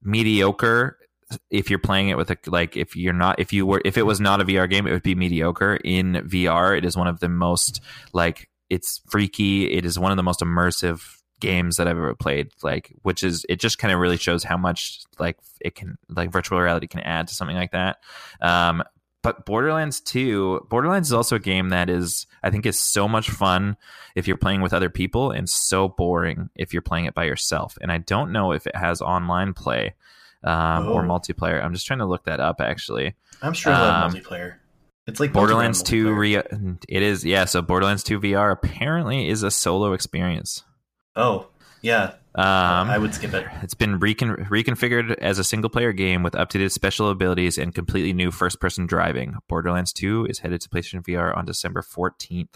[0.03, 0.99] mediocre
[1.51, 4.07] if you're playing it with a like if you're not if you were if it
[4.07, 5.77] was not a VR game, it would be mediocre.
[5.85, 7.81] In VR, it is one of the most
[8.13, 9.73] like it's freaky.
[9.73, 11.03] It is one of the most immersive
[11.41, 12.51] games that I've ever played.
[12.63, 16.31] Like, which is it just kind of really shows how much like it can like
[16.31, 17.99] virtual reality can add to something like that.
[18.41, 18.83] Um,
[19.23, 23.31] but Borderlands 2, Borderlands is also a game that is, I think, is so much
[23.31, 23.77] fun
[24.15, 27.77] if you're playing with other people and so boring if you're playing it by yourself.
[27.81, 29.95] And I don't know if it has online play
[30.45, 30.93] um, oh.
[30.93, 31.63] or multiplayer.
[31.63, 33.15] I'm just trying to look that up actually.
[33.43, 34.57] I'm sure it'll um, multiplayer.
[35.09, 39.51] It's like Borderlands 2 re- it is yeah, so Borderlands 2 VR apparently is a
[39.51, 40.65] solo experience.
[41.17, 41.49] Oh,
[41.83, 42.15] yeah.
[42.35, 43.47] Um, I would skip it.
[43.63, 48.13] It's been recon- reconfigured as a single player game with updated special abilities and completely
[48.13, 49.37] new first person driving.
[49.49, 52.55] Borderlands 2 is headed to PlayStation VR on December 14th.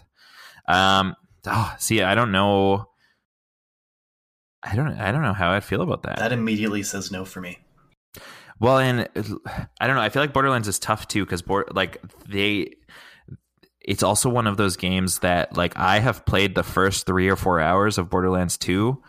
[0.68, 1.16] Um,
[1.46, 2.86] oh, see, I don't know
[4.62, 6.18] I don't I don't know how I'd feel about that.
[6.18, 7.58] That immediately says no for me.
[8.60, 9.08] Well, and
[9.80, 10.02] I don't know.
[10.02, 11.42] I feel like Borderlands is tough too because
[11.72, 12.74] like they,
[13.80, 17.34] it's also one of those games that like I have played the first three or
[17.34, 19.02] four hours of Borderlands two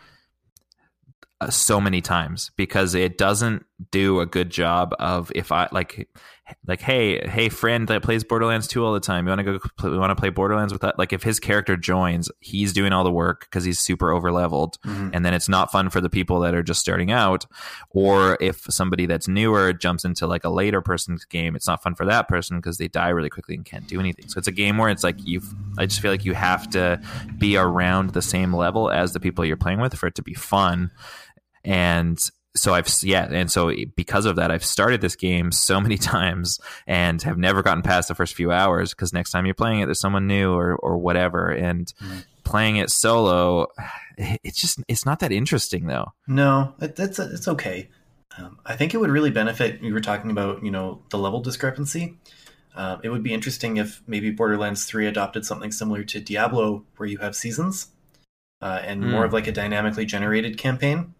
[1.44, 6.08] uh, so many times because it doesn't do a good job of if I like
[6.66, 9.58] like hey hey friend that plays borderlands 2 all the time you want to go
[9.78, 10.98] play, you want to play borderlands with that?
[10.98, 14.78] Like if his character joins he's doing all the work because he's super over leveled
[14.84, 15.10] mm-hmm.
[15.12, 17.46] and then it's not fun for the people that are just starting out.
[17.90, 21.94] Or if somebody that's newer jumps into like a later person's game it's not fun
[21.94, 24.28] for that person because they die really quickly and can't do anything.
[24.28, 25.40] So it's a game where it's like you
[25.78, 27.00] i just feel like you have to
[27.38, 30.34] be around the same level as the people you're playing with for it to be
[30.34, 30.90] fun
[31.64, 32.18] and
[32.56, 36.60] so I've yeah, and so because of that, I've started this game so many times
[36.86, 39.86] and have never gotten past the first few hours because next time you're playing it,
[39.86, 42.18] there's someone new or or whatever, and mm-hmm.
[42.44, 43.66] playing it solo,
[44.18, 46.12] it's just it's not that interesting though.
[46.26, 47.88] No, it, it's it's okay.
[48.36, 49.80] Um, I think it would really benefit.
[49.80, 52.18] You were talking about you know the level discrepancy.
[52.76, 57.08] Uh, it would be interesting if maybe Borderlands Three adopted something similar to Diablo, where
[57.08, 57.88] you have seasons
[58.60, 59.10] uh, and mm.
[59.10, 61.14] more of like a dynamically generated campaign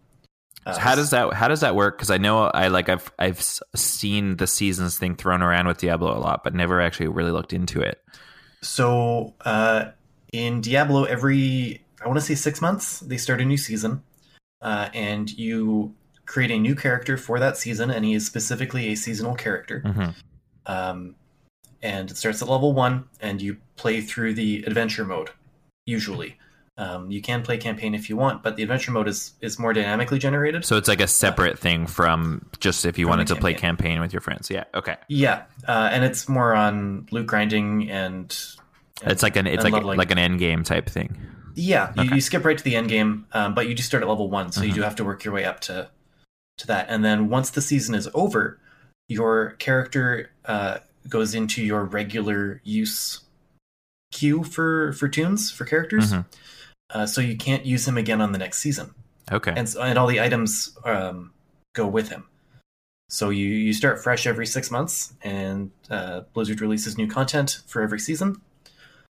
[0.73, 1.97] so how does that how does that work?
[1.97, 3.41] Because I know I like I've I've
[3.75, 7.53] seen the seasons thing thrown around with Diablo a lot, but never actually really looked
[7.53, 8.01] into it.
[8.61, 9.91] So uh,
[10.33, 14.01] in Diablo, every I want to say six months they start a new season,
[14.61, 15.93] uh, and you
[16.25, 19.83] create a new character for that season, and he is specifically a seasonal character.
[19.85, 20.09] Mm-hmm.
[20.65, 21.15] Um,
[21.83, 25.29] and it starts at level one, and you play through the adventure mode
[25.85, 26.37] usually.
[26.77, 29.71] Um, you can play campaign if you want, but the adventure mode is is more
[29.71, 30.65] dynamically generated.
[30.65, 34.11] So it's like a separate thing from just if you wanted to play campaign with
[34.11, 34.49] your friends.
[34.49, 34.65] Yeah.
[34.73, 34.97] Okay.
[35.07, 38.37] Yeah, uh, and it's more on loot grinding and.
[39.01, 39.97] and it's like an it's like leveling.
[39.97, 41.17] like an end game type thing.
[41.55, 42.15] Yeah, you, okay.
[42.15, 44.51] you skip right to the end game, um, but you just start at level one,
[44.51, 44.69] so mm-hmm.
[44.69, 45.89] you do have to work your way up to
[46.57, 46.87] to that.
[46.89, 48.59] And then once the season is over,
[49.07, 53.21] your character uh, goes into your regular use
[54.11, 56.11] queue for for tunes for characters.
[56.11, 56.29] Mm-hmm
[56.89, 58.93] uh, so you can't use him again on the next season.
[59.31, 59.53] Okay.
[59.55, 61.31] And and all the items um,
[61.73, 62.25] go with him.
[63.09, 67.81] So you you start fresh every six months, and uh, Blizzard releases new content for
[67.81, 68.41] every season.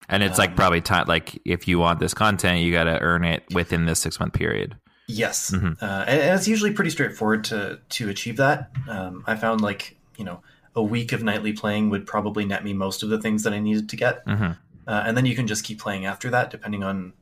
[0.10, 3.00] And it's um, like probably time like if you want this content, you got to
[3.00, 4.76] earn it within this six month period.
[5.08, 5.84] Yes, mm-hmm.
[5.84, 8.72] uh, and, and, it's usually pretty straightforward to to achieve that.
[8.90, 10.42] Um, I found like you know
[10.76, 13.60] a week of nightly playing would probably net me most of the things that I
[13.60, 14.52] needed to get, mm-hmm.
[14.88, 17.14] uh, and then you can just keep playing after that, depending on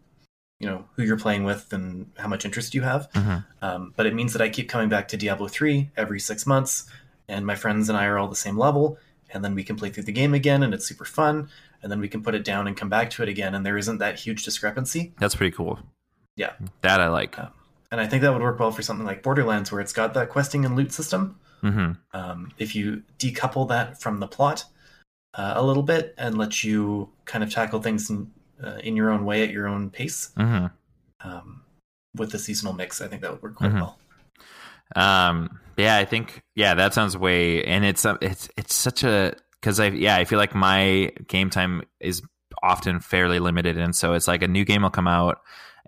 [0.61, 3.11] you know who you're playing with and how much interest you have.
[3.13, 3.37] Mm-hmm.
[3.61, 6.85] Um, but it means that I keep coming back to Diablo three every six months,
[7.27, 8.97] and my friends and I are all the same level,
[9.31, 11.49] and then we can play through the game again, and it's super fun.
[11.83, 13.75] And then we can put it down and come back to it again, and there
[13.75, 15.13] isn't that huge discrepancy.
[15.19, 15.79] That's pretty cool.
[16.35, 17.39] Yeah, that I like.
[17.39, 17.49] Um,
[17.91, 20.29] and I think that would work well for something like Borderlands, where it's got that
[20.29, 21.39] questing and loot system.
[21.63, 21.93] Mm-hmm.
[22.13, 24.65] Um, if you decouple that from the plot
[25.33, 28.31] uh, a little bit and let you kind of tackle things in,
[28.63, 30.31] uh, in your own way at your own pace.
[30.37, 30.67] Mm-hmm.
[31.27, 31.61] Um,
[32.15, 33.79] with the seasonal mix, I think that would work quite mm-hmm.
[33.79, 33.99] well.
[34.95, 39.35] Um, yeah, I think yeah, that sounds way, and it's uh, it's it's such a
[39.59, 42.21] because I yeah I feel like my game time is
[42.61, 45.39] often fairly limited, and so it's like a new game will come out,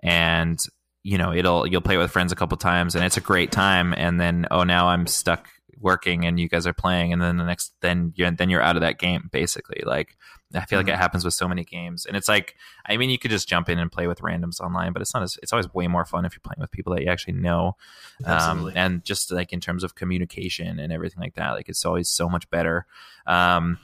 [0.02, 0.58] and
[1.02, 3.52] you know it'll you'll play it with friends a couple times, and it's a great
[3.52, 5.48] time, and then oh now I'm stuck
[5.80, 8.76] working and you guys are playing and then the next then you're then you're out
[8.76, 10.16] of that game basically like
[10.54, 10.86] I feel mm-hmm.
[10.86, 11.00] like it mm-hmm.
[11.00, 13.78] happens with so many games, and it's like I mean, you could just jump in
[13.78, 16.34] and play with randoms online, but it's not as it's always way more fun if
[16.34, 17.76] you're playing with people that you actually know,
[18.24, 22.08] um, and just like in terms of communication and everything like that, like it's always
[22.08, 22.86] so much better.
[23.26, 23.78] Um,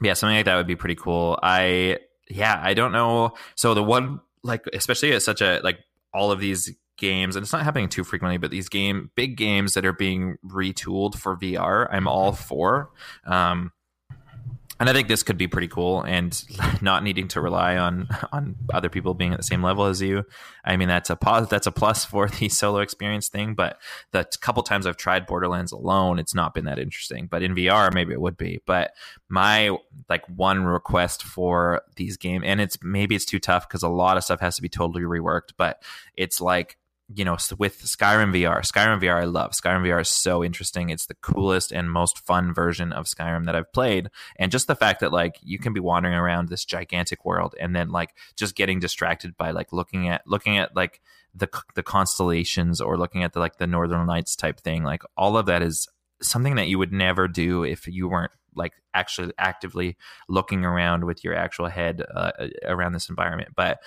[0.00, 1.38] yeah, something like that would be pretty cool.
[1.42, 1.98] I
[2.28, 3.34] yeah, I don't know.
[3.54, 5.78] So the one like especially at such a like
[6.12, 9.74] all of these games and it's not happening too frequently but these game big games
[9.74, 12.42] that are being retooled for vr i'm all mm-hmm.
[12.42, 12.90] for
[13.24, 13.72] um
[14.80, 16.42] and I think this could be pretty cool, and
[16.80, 20.24] not needing to rely on on other people being at the same level as you.
[20.64, 23.54] I mean, that's a pos- that's a plus for the solo experience thing.
[23.54, 23.78] But
[24.12, 27.26] the couple times I've tried Borderlands alone, it's not been that interesting.
[27.26, 28.60] But in VR, maybe it would be.
[28.66, 28.92] But
[29.28, 29.76] my
[30.08, 34.16] like one request for these games, and it's maybe it's too tough because a lot
[34.16, 35.52] of stuff has to be totally reworked.
[35.56, 35.82] But
[36.16, 36.78] it's like
[37.14, 39.52] you know, with Skyrim VR, Skyrim VR, I love.
[39.52, 40.90] Skyrim VR is so interesting.
[40.90, 44.10] It's the coolest and most fun version of Skyrim that I've played.
[44.36, 47.74] And just the fact that like you can be wandering around this gigantic world and
[47.74, 51.00] then like just getting distracted by like looking at looking at like
[51.34, 54.84] the the constellations or looking at the like the northern lights type thing.
[54.84, 55.88] Like all of that is
[56.20, 59.96] something that you would never do if you weren't like actually actively
[60.28, 62.32] looking around with your actual head uh,
[62.64, 63.50] around this environment.
[63.56, 63.78] But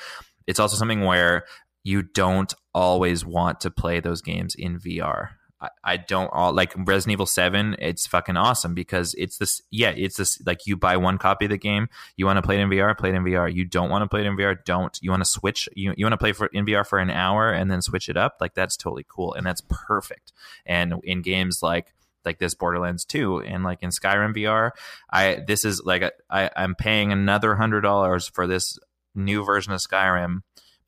[0.48, 1.46] it's also something where
[1.84, 5.30] you don't always want to play those games in VR.
[5.62, 9.92] I, I don't all like Resident Evil 7, it's fucking awesome because it's this yeah,
[9.96, 12.62] it's this like you buy one copy of the game, you want to play it
[12.62, 13.54] in VR, play it in VR.
[13.54, 14.98] You don't want to play it in VR, don't.
[15.02, 17.52] You want to switch you you want to play for in VR for an hour
[17.52, 20.34] and then switch it up, like that's totally cool and that's perfect.
[20.66, 21.94] And in games like
[22.26, 24.72] like this Borderlands 2 and like in Skyrim VR,
[25.12, 28.80] I this is like I I'm paying another $100 for this
[29.14, 30.42] new version of Skyrim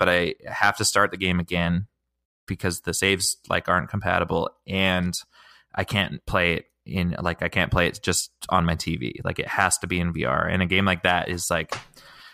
[0.04, 1.88] but I have to start the game again
[2.46, 5.14] because the saves like aren't compatible and
[5.74, 9.14] I can't play it in like I can't play it just on my TV.
[9.24, 10.52] Like it has to be in VR.
[10.52, 11.74] And a game like that is like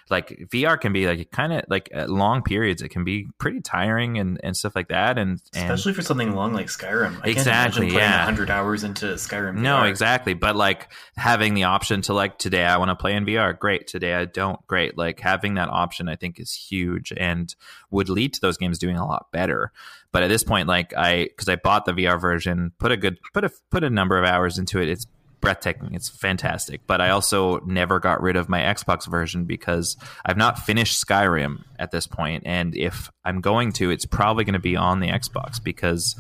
[0.10, 2.82] like VR can be like kind of like at long periods.
[2.82, 5.18] It can be pretty tiring and, and stuff like that.
[5.18, 7.22] And, and especially for something long like Skyrim.
[7.24, 7.90] I exactly.
[7.90, 8.24] Yeah.
[8.24, 9.56] hundred hours into Skyrim.
[9.56, 9.62] VR.
[9.62, 10.34] No, exactly.
[10.34, 13.58] But like having the option to like today I want to play in VR.
[13.58, 13.88] Great.
[13.88, 14.66] Today I don't.
[14.68, 14.98] Great.
[14.98, 17.54] Like having that option I think is huge and
[17.92, 19.72] would lead to those games doing a lot better.
[20.12, 23.20] But at this point, like I, because I bought the VR version, put a good,
[23.34, 24.90] put a put a number of hours into it.
[24.90, 25.06] It's
[25.42, 25.94] breathtaking.
[25.94, 26.82] It's fantastic.
[26.88, 31.64] But I also never got rid of my Xbox version because I've not finished Skyrim
[31.78, 35.08] at this point, and if I'm going to, it's probably going to be on the
[35.08, 36.20] Xbox because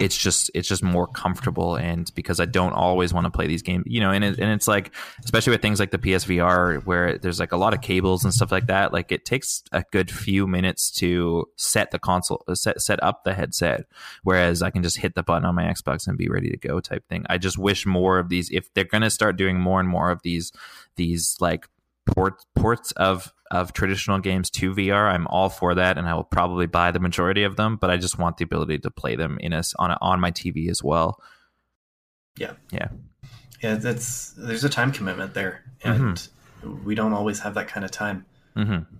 [0.00, 3.62] it's just it's just more comfortable and because I don't always want to play these
[3.62, 7.18] games, you know, and it, and it's like especially with things like the PSVR where
[7.18, 10.10] there's like a lot of cables and stuff like that, like it takes a good
[10.10, 13.84] few minutes to set the console uh, set set up the headset
[14.22, 16.80] whereas I can just hit the button on my Xbox and be ready to go
[16.80, 17.24] type thing.
[17.28, 20.10] I just wish more of these if they're going to start doing more and more
[20.10, 20.52] of these
[20.96, 21.68] these like
[22.06, 25.12] port, ports of of traditional games to VR.
[25.12, 27.76] I'm all for that, and I will probably buy the majority of them.
[27.76, 30.30] But I just want the ability to play them in a, on a, on my
[30.30, 31.20] TV as well.
[32.36, 32.88] Yeah, yeah,
[33.62, 33.74] yeah.
[33.76, 36.84] That's there's a time commitment there, and mm-hmm.
[36.84, 38.24] we don't always have that kind of time.
[38.56, 38.94] Mm-hmm.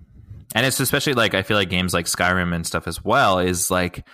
[0.54, 3.70] And it's especially like I feel like games like Skyrim and stuff as well is
[3.70, 4.06] like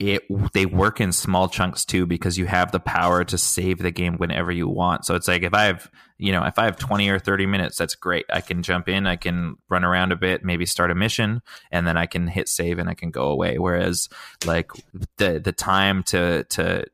[0.00, 0.22] it
[0.52, 4.16] they work in small chunks too because you have the power to save the game
[4.16, 5.04] whenever you want.
[5.04, 7.76] So it's like if I have you know if I have 20 or 30 minutes
[7.76, 8.26] that's great.
[8.32, 11.86] I can jump in, I can run around a bit, maybe start a mission and
[11.86, 14.08] then I can hit save and I can go away whereas
[14.44, 14.72] like
[15.18, 16.84] the the time to to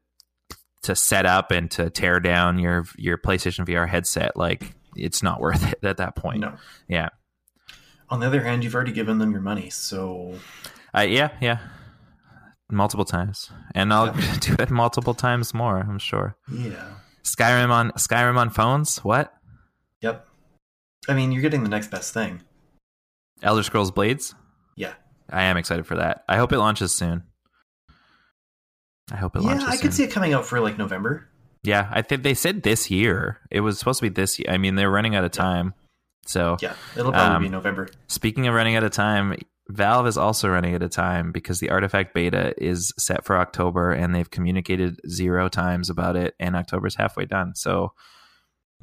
[0.82, 5.40] to set up and to tear down your your PlayStation VR headset like it's not
[5.40, 6.40] worth it at that point.
[6.40, 6.56] No.
[6.86, 7.08] Yeah.
[8.10, 10.34] On the other hand, you've already given them your money, so
[10.92, 11.60] uh, yeah, yeah
[12.72, 15.78] multiple times, and I'll do it multiple times more.
[15.78, 16.36] I'm sure.
[16.52, 16.84] Yeah.
[17.24, 18.98] Skyrim on Skyrim on phones.
[18.98, 19.32] What?
[20.00, 20.26] Yep.
[21.08, 22.42] I mean, you're getting the next best thing.
[23.42, 24.34] Elder Scrolls Blades.
[24.76, 24.92] Yeah.
[25.30, 26.24] I am excited for that.
[26.28, 27.24] I hope it launches soon.
[29.12, 29.64] I hope it yeah, launches.
[29.64, 29.82] Yeah, I soon.
[29.82, 31.28] could see it coming out for like November.
[31.62, 33.40] Yeah, I think they said this year.
[33.50, 34.48] It was supposed to be this year.
[34.50, 35.74] I mean, they're running out of time.
[36.26, 37.88] So yeah, it'll probably um, be November.
[38.06, 39.34] Speaking of running out of time,
[39.70, 43.92] Valve is also running at a time because the Artifact beta is set for October
[43.92, 47.54] and they've communicated zero times about it, and October's halfway done.
[47.54, 47.92] So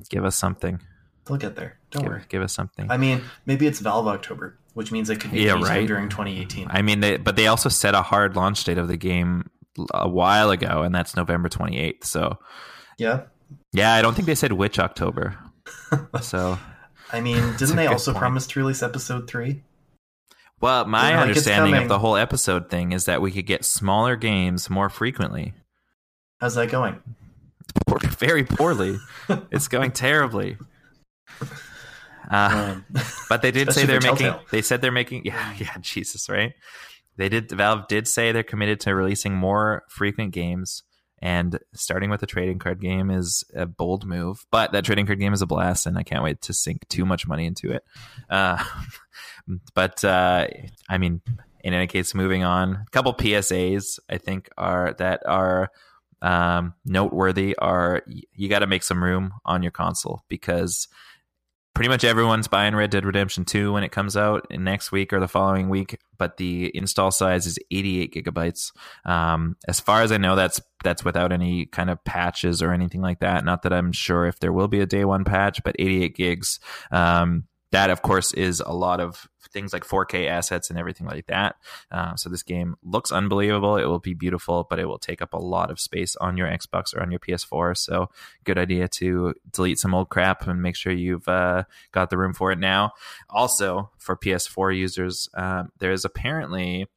[0.09, 0.79] give us something.
[1.25, 1.77] They'll get there.
[1.91, 2.21] Don't give, worry.
[2.29, 2.89] Give us something.
[2.89, 5.85] I mean, maybe it's Valve October, which means it could be yeah, right?
[5.85, 6.67] during 2018.
[6.69, 9.49] I mean, they, but they also set a hard launch date of the game
[9.93, 12.05] a while ago, and that's November 28th.
[12.05, 12.37] So
[12.97, 13.23] yeah,
[13.73, 15.37] yeah, I don't think they said which October.
[16.21, 16.57] so
[17.11, 18.19] I mean, didn't they also point.
[18.19, 19.63] promise to release episode three?
[20.59, 24.15] Well, my like understanding of the whole episode thing is that we could get smaller
[24.15, 25.53] games more frequently.
[26.39, 26.99] How's that going?
[28.17, 28.97] Very poorly.
[29.51, 30.57] it's going terribly.
[32.29, 32.85] Uh, um,
[33.29, 34.33] but they did say they're making.
[34.51, 35.25] They said they're making.
[35.25, 35.77] Yeah, yeah.
[35.79, 36.53] Jesus, right?
[37.17, 37.51] They did.
[37.51, 40.83] Valve did say they're committed to releasing more frequent games,
[41.19, 44.45] and starting with a trading card game is a bold move.
[44.51, 47.05] But that trading card game is a blast, and I can't wait to sink too
[47.05, 47.83] much money into it.
[48.29, 48.63] Uh,
[49.73, 50.47] but uh,
[50.89, 51.21] I mean,
[51.63, 55.71] in any case, moving on, a couple PSAs I think are that are
[56.21, 60.87] um, noteworthy are you got to make some room on your console because
[61.75, 65.19] pretty much everyone's buying Red Dead Redemption 2 when it comes out next week or
[65.19, 68.71] the following week, but the install size is 88 gigabytes.
[69.05, 73.01] Um, as far as I know, that's that's without any kind of patches or anything
[73.01, 73.43] like that.
[73.43, 76.59] Not that I'm sure if there will be a day one patch, but 88 gigs.
[76.91, 81.27] Um, that, of course, is a lot of things like 4K assets and everything like
[81.27, 81.55] that.
[81.91, 83.77] Uh, so this game looks unbelievable.
[83.77, 86.47] It will be beautiful, but it will take up a lot of space on your
[86.47, 87.77] Xbox or on your PS4.
[87.77, 88.09] So
[88.43, 92.33] good idea to delete some old crap and make sure you've uh, got the room
[92.33, 92.91] for it now.
[93.29, 96.87] Also, for PS4 users, um, there is apparently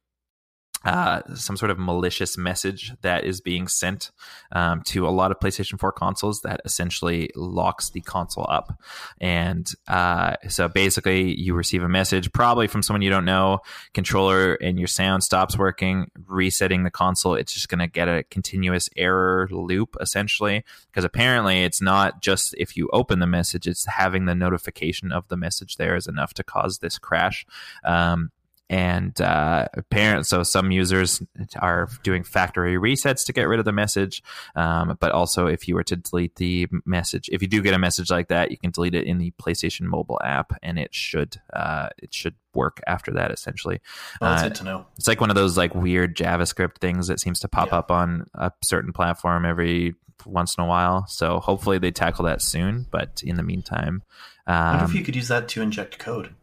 [0.83, 4.11] uh, some sort of malicious message that is being sent
[4.51, 8.79] um, to a lot of PlayStation 4 consoles that essentially locks the console up.
[9.19, 13.59] And uh, so basically, you receive a message, probably from someone you don't know,
[13.93, 17.35] controller, and your sound stops working, resetting the console.
[17.35, 22.55] It's just going to get a continuous error loop, essentially, because apparently it's not just
[22.57, 26.33] if you open the message, it's having the notification of the message there is enough
[26.35, 27.45] to cause this crash.
[27.83, 28.31] Um,
[28.71, 30.29] and uh, parents.
[30.29, 31.21] So some users
[31.59, 34.23] are doing factory resets to get rid of the message.
[34.55, 37.79] Um, but also, if you were to delete the message, if you do get a
[37.79, 41.35] message like that, you can delete it in the PlayStation Mobile app, and it should
[41.51, 43.31] uh, it should work after that.
[43.31, 43.81] Essentially,
[44.21, 44.85] well, that's uh, good to know.
[44.95, 47.79] It's like one of those like weird JavaScript things that seems to pop yeah.
[47.79, 49.95] up on a certain platform every
[50.25, 51.05] once in a while.
[51.07, 52.87] So hopefully they tackle that soon.
[52.89, 54.03] But in the meantime,
[54.47, 56.33] um, I wonder if um, you could use that to inject code.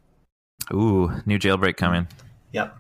[0.72, 2.06] Ooh, new jailbreak coming.
[2.52, 2.76] Yep.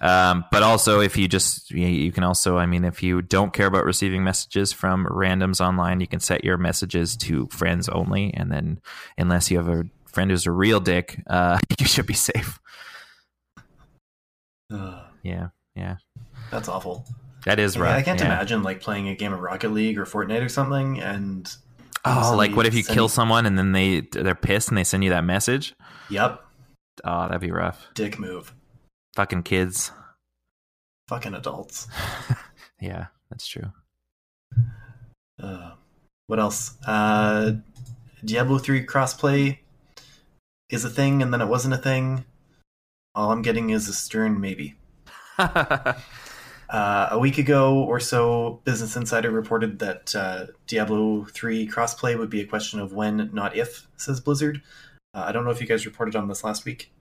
[0.00, 3.66] Um, but also, if you just, you can also, I mean, if you don't care
[3.66, 8.34] about receiving messages from randoms online, you can set your messages to friends only.
[8.34, 8.80] And then,
[9.16, 12.60] unless you have a friend who's a real dick, uh, you should be safe.
[14.70, 15.48] Uh, yeah.
[15.74, 15.96] Yeah.
[16.50, 17.06] That's awful.
[17.44, 17.96] That is right.
[17.96, 18.26] I can't yeah.
[18.26, 21.50] imagine like playing a game of Rocket League or Fortnite or something and.
[22.06, 25.02] Oh, like what if you kill someone and then they they're pissed and they send
[25.04, 25.74] you that message?
[26.10, 26.43] Yep.
[27.02, 27.88] Oh, that'd be rough.
[27.94, 28.54] Dick move.
[29.16, 29.90] Fucking kids.
[31.08, 31.88] Fucking adults.
[32.80, 33.72] yeah, that's true.
[35.42, 35.72] Uh,
[36.26, 36.76] what else?
[36.86, 37.52] Uh,
[38.24, 39.58] Diablo 3 crossplay
[40.70, 42.24] is a thing and then it wasn't a thing.
[43.14, 44.76] All I'm getting is a stern maybe.
[45.38, 45.94] uh,
[46.70, 52.40] a week ago or so, Business Insider reported that uh, Diablo 3 crossplay would be
[52.40, 54.62] a question of when, not if, says Blizzard.
[55.14, 56.92] Uh, I don't know if you guys reported on this last week.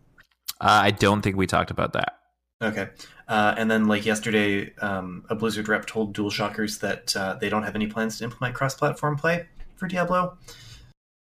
[0.61, 2.19] Uh, I don't think we talked about that.
[2.61, 2.89] Okay.
[3.27, 7.63] Uh, and then, like yesterday, um, a Blizzard rep told DualShockers that uh, they don't
[7.63, 10.37] have any plans to implement cross platform play for Diablo.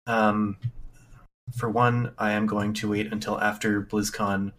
[0.07, 0.57] Um,
[1.57, 4.53] for one, I am going to wait until after BlizzCon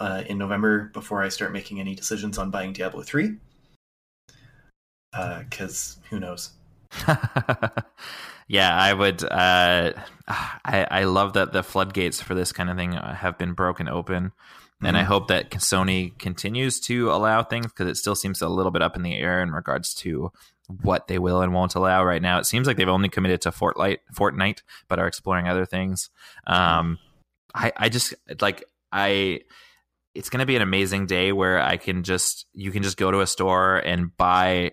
[0.00, 3.36] uh, in November before I start making any decisions on buying Diablo 3.
[5.12, 6.50] Because uh, who knows?
[8.48, 9.22] yeah, I would.
[9.24, 9.92] Uh,
[10.28, 14.24] I I love that the floodgates for this kind of thing have been broken open,
[14.24, 14.86] mm-hmm.
[14.86, 15.08] and I mm-hmm.
[15.08, 18.96] hope that Sony continues to allow things because it still seems a little bit up
[18.96, 20.32] in the air in regards to
[20.82, 22.38] what they will and won't allow right now.
[22.38, 26.10] It seems like they've only committed to Fortnite, Fortnite, but are exploring other things.
[26.46, 26.98] Um,
[27.54, 29.40] I I just like I
[30.14, 33.10] it's going to be an amazing day where I can just you can just go
[33.10, 34.72] to a store and buy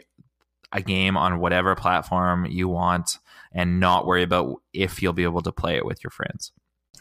[0.71, 3.19] a game on whatever platform you want
[3.51, 6.51] and not worry about if you'll be able to play it with your friends.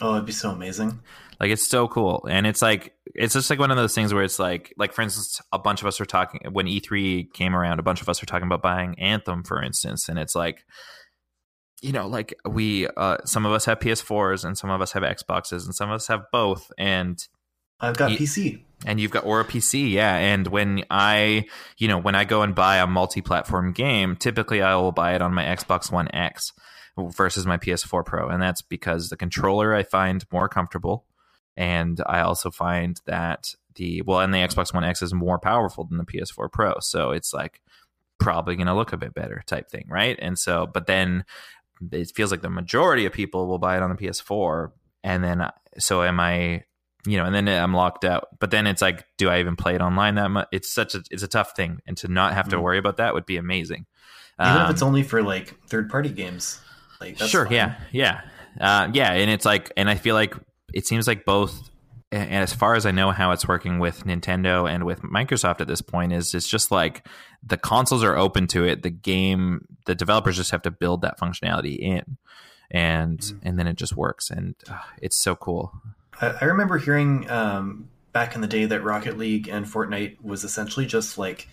[0.01, 1.01] Oh, it'd be so amazing.
[1.41, 2.27] Like it's so cool.
[2.29, 5.03] And it's like it's just like one of those things where it's like like for
[5.03, 8.23] instance, a bunch of us are talking when E3 came around, a bunch of us
[8.23, 10.65] are talking about buying Anthem, for instance, and it's like
[11.83, 15.03] you know, like we uh some of us have PS4s and some of us have
[15.03, 17.27] Xboxes and some of us have both and
[17.81, 18.63] I've got PC.
[18.85, 20.17] And you've got or a PC, yeah.
[20.17, 21.47] And when I,
[21.79, 25.23] you know, when I go and buy a multi-platform game, typically I will buy it
[25.23, 26.53] on my Xbox One X
[26.97, 31.05] versus my PS4 Pro, and that's because the controller I find more comfortable,
[31.57, 35.85] and I also find that the well, and the Xbox One X is more powerful
[35.85, 37.61] than the PS4 Pro, so it's like
[38.19, 40.17] probably going to look a bit better type thing, right?
[40.23, 41.25] And so, but then
[41.91, 44.71] it feels like the majority of people will buy it on the PS4,
[45.03, 46.65] and then so am I
[47.07, 48.29] you know, and then I'm locked out.
[48.39, 50.49] But then it's like, do I even play it online that much?
[50.53, 52.65] It's such a it's a tough thing, and to not have to mm-hmm.
[52.65, 53.87] worry about that would be amazing.
[54.41, 56.61] Even um, if it's only for like third party games,
[57.01, 57.55] like sure, fine.
[57.55, 58.21] yeah, yeah,
[58.61, 60.35] uh, yeah, and it's like, and I feel like
[60.73, 61.71] it seems like both.
[62.13, 65.67] And as far as I know, how it's working with Nintendo and with Microsoft at
[65.67, 67.05] this point is it's just like
[67.45, 68.83] the consoles are open to it.
[68.85, 72.17] The game, the developers just have to build that functionality in,
[72.71, 73.49] and mm-hmm.
[73.49, 75.73] and then it just works, and uh, it's so cool.
[76.21, 80.87] I, remember hearing um, back in the day that Rocket League and Fortnite was essentially
[80.87, 81.49] just like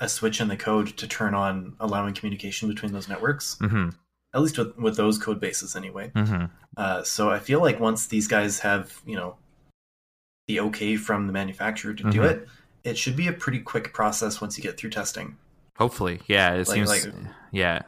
[0.00, 3.56] a switch in the code to turn on allowing communication between those networks.
[3.60, 3.90] Mm-hmm.
[4.34, 6.10] at least with, with those code bases anyway.
[6.14, 6.44] hmm
[6.76, 9.36] Uh, so I feel like once these guys have, you know,
[10.46, 12.30] the okay from the manufacturer to do Mhm.
[12.30, 12.48] it,
[12.84, 15.36] it should be a pretty quick process once you get through testing.
[15.78, 16.52] Hopefully, yeah.
[16.54, 17.14] It Like- seems, like-
[17.50, 17.80] yeah.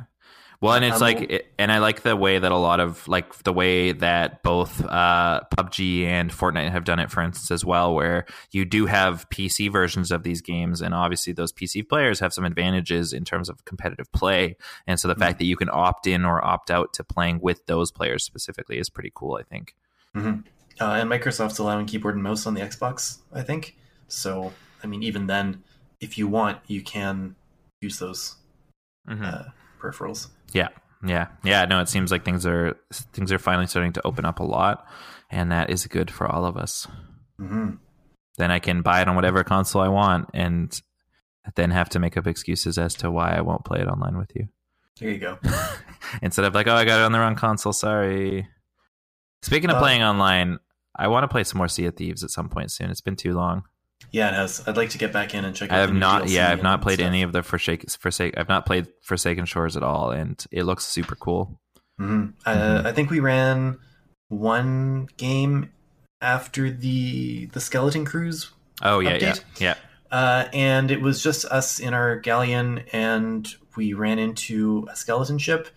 [0.60, 3.32] Well, and it's like, it, and I like the way that a lot of like
[3.44, 7.94] the way that both uh, PUBG and Fortnite have done it, for instance, as well,
[7.94, 12.32] where you do have PC versions of these games, and obviously those PC players have
[12.32, 14.56] some advantages in terms of competitive play,
[14.86, 15.20] and so the Mhm.
[15.20, 18.78] fact that you can opt in or opt out to playing with those players specifically
[18.78, 19.36] is pretty cool.
[19.36, 19.76] I think.
[20.16, 20.32] Uh,
[20.80, 23.76] and Microsoft's allowing keyboard and mouse on the Xbox, I think.
[24.08, 24.52] So,
[24.82, 25.62] I mean, even then,
[26.00, 27.36] if you want, you can
[27.80, 28.36] use those
[29.08, 29.24] Mhm.
[29.24, 29.50] uh,
[29.80, 30.28] peripherals.
[30.52, 30.68] Yeah,
[31.04, 31.64] yeah, yeah.
[31.66, 32.76] No, it seems like things are
[33.12, 34.86] things are finally starting to open up a lot,
[35.30, 36.86] and that is good for all of us.
[37.38, 37.70] hmm
[38.38, 40.78] Then I can buy it on whatever console I want, and
[41.56, 44.30] then have to make up excuses as to why I won't play it online with
[44.34, 44.48] you.
[45.00, 45.38] There you go.
[46.22, 47.72] Instead of like, oh, I got it on the wrong console.
[47.72, 48.48] Sorry.
[49.42, 50.58] Speaking of Uh, playing online,
[50.96, 52.90] I want to play some more Sea of Thieves at some point soon.
[52.90, 53.62] It's been too long.
[54.10, 54.66] Yeah, it has.
[54.66, 55.70] I'd like to get back in and check.
[55.70, 56.22] out I have not.
[56.24, 57.06] DLC Yeah, I've not played stuff.
[57.08, 57.90] any of the Forsake.
[57.90, 58.38] Forsake.
[58.38, 61.60] I've not played Forsaken Shores at all, and it looks super cool.
[62.00, 62.32] Mhm.
[62.46, 62.86] Uh, Mhm.
[62.86, 63.78] I think we ran
[64.28, 65.70] one game
[66.20, 68.50] after the the Skeleton Cruise
[68.82, 69.42] Oh yeah, Update?
[69.58, 69.74] yeah,
[70.10, 70.16] yeah.
[70.16, 73.46] Uh, and it was just us in our galleon, and
[73.76, 75.68] we ran into a skeleton ship,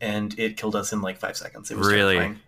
[0.00, 1.70] and it killed us in like five seconds.
[1.70, 2.14] It was Really?
[2.14, 2.40] terrifying.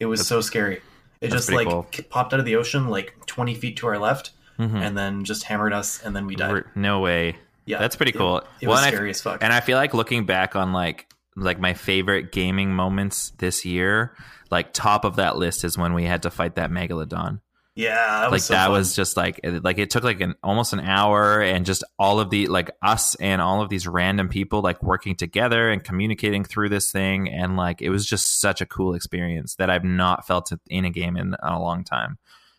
[0.00, 0.76] It was That's- so scary.
[1.20, 1.86] It that's just like cool.
[2.10, 4.80] popped out of the ocean like twenty feet to our left, Mhm.
[4.80, 6.64] and then just hammered us, and then we died.
[6.74, 7.36] No way.
[7.66, 8.38] yeah, That's pretty cool.
[8.60, 9.42] It, Well, was and I- scary as fuck.
[9.42, 11.06] And I feel like looking back on like
[11.38, 14.16] like my favorite gaming moments this year,
[14.50, 17.40] like top of that list is when we had to fight that megalodon.
[17.74, 18.72] yeah, that was like so that fun.
[18.72, 22.20] was just like it- like it took like an almost an hour and just all
[22.20, 26.42] of the like us and all of these random people like working together and communicating
[26.42, 30.26] through this thing and like it was just such a cool experience that I've not
[30.26, 32.16] felt it in a game in a long time.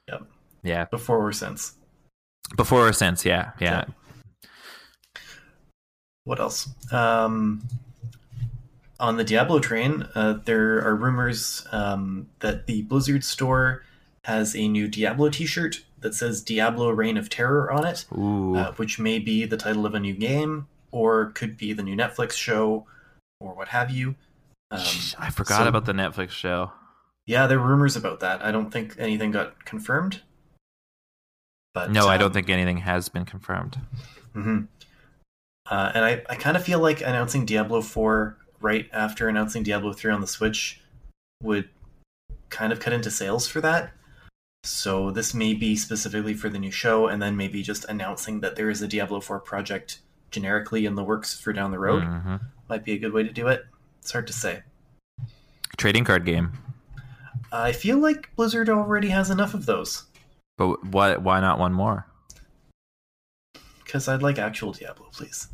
[0.08, 0.22] Yep.
[0.64, 0.86] Yeah.
[0.86, 1.74] before or since.
[2.56, 3.52] Before or since, yeah.
[3.60, 3.86] Yeah.
[6.24, 6.70] What else?
[6.92, 7.68] Um,
[9.00, 13.84] on the Diablo train, uh, there are rumors um, that the Blizzard store
[14.26, 19.00] has a new Diablo T-shirt that says "Diablo: Reign of Terror" on it, uh, which
[19.00, 22.86] may be the title of a new game, or could be the new Netflix show,
[23.40, 24.16] or what have you.
[24.72, 24.82] Um,
[25.18, 26.72] I forgot so- about the Netflix show.
[27.26, 28.44] yeah, there are rumors about that.
[28.44, 30.22] I don't think anything got confirmed.
[31.78, 33.80] But No, I um, don't think anything has been confirmed.
[34.34, 34.62] hmm
[35.70, 39.94] Uh, and I, I kind of feel like announcing Diablo 4 right after announcing Diablo
[39.94, 40.82] 3 on the Switch
[41.44, 41.70] would
[42.50, 43.92] kind of cut into sales for that.
[44.64, 48.56] So this may be specifically for the new show, and then maybe just announcing that
[48.56, 50.00] there is a Diablo 4 project
[50.32, 52.42] generically in the works for down the road Mhm.
[52.70, 53.68] might be a good way to do it.
[54.00, 54.64] It's hard to say.
[55.78, 56.54] Trading card game.
[57.52, 60.06] I feel like Blizzard already has enough of those
[60.58, 62.06] But why why not one more?
[63.84, 65.48] because I'd like actual Diablo, please.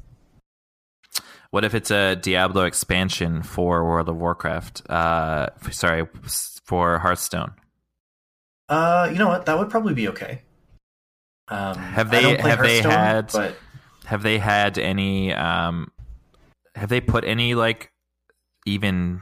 [1.52, 4.90] What if it's a Diablo expansion for World of Warcraft?
[4.90, 6.08] Uh, sorry,
[6.66, 7.54] for Hearthstone.
[8.70, 9.46] Uh, you know what?
[9.46, 10.42] That would probably be okay.
[11.48, 13.56] Um, Have they- have they had- But
[14.06, 15.32] Have they had any?
[15.34, 15.92] Um,
[16.76, 17.92] have they put any like
[18.66, 19.22] even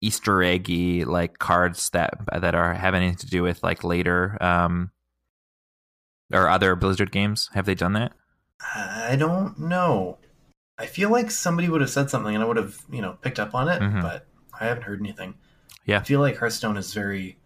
[0.00, 4.90] Easter eggy like cards that that are have anything to do with like later um,
[6.32, 7.50] or other Blizzard games?
[7.54, 8.12] Have they done that?
[8.74, 10.18] I don't know.
[10.78, 13.38] I feel like somebody would have said something and I would have, you know, picked
[13.38, 14.00] up on it, Mhm.
[14.02, 14.26] but
[14.58, 15.34] I haven't heard anything.
[15.84, 15.98] Yeah.
[16.00, 17.38] I feel like Hearthstone is very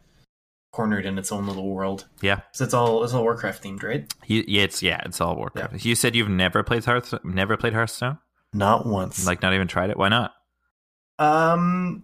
[0.72, 2.06] cornered in its own little world.
[2.20, 2.40] Yeah.
[2.52, 4.12] So it's all it's all Warcraft themed, right?
[4.26, 5.84] You, yeah, it's yeah, it's all Warcraft.
[5.84, 8.18] You said you've never played Hearth, never played Hearthstone,
[8.52, 9.24] Not once.
[9.26, 9.96] like not even tried it.
[9.96, 10.32] Why not?
[11.18, 12.02] um,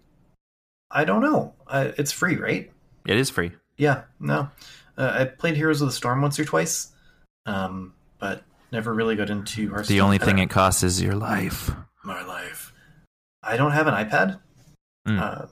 [0.90, 1.54] I don't know.
[1.66, 2.72] Uh, it's free, right?
[3.06, 3.52] It is free.
[3.76, 4.02] Yeah.
[4.20, 4.50] No.
[5.00, 6.92] Uh, I played Heroes of the Storm once or twice,
[7.46, 9.96] um, but never really got into Hearthstone.
[9.96, 11.70] The only thing it costs is your life.
[12.04, 12.72] my life.
[13.42, 14.40] I don't have an iPad.
[15.08, 15.18] Mm.
[15.18, 15.46] Uh,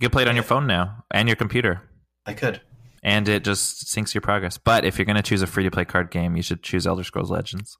[0.00, 1.82] You can play it on your phone now and your computer,
[2.24, 2.60] I could.
[3.02, 4.58] and it just syncs your progress.
[4.58, 6.86] But if you're going to choose a free to play card game, you should choose
[6.86, 7.76] Elder Scrolls Legends.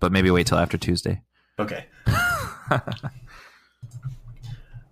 [0.00, 1.20] But maybe wait till after Tuesday.
[1.58, 1.84] Okay.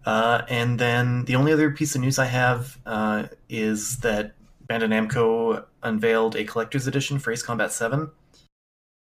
[0.05, 4.33] Uh, and then the only other piece of news I have uh, is that
[4.69, 8.11] Bandai Namco unveiled a collector's edition for Ace Combat 7,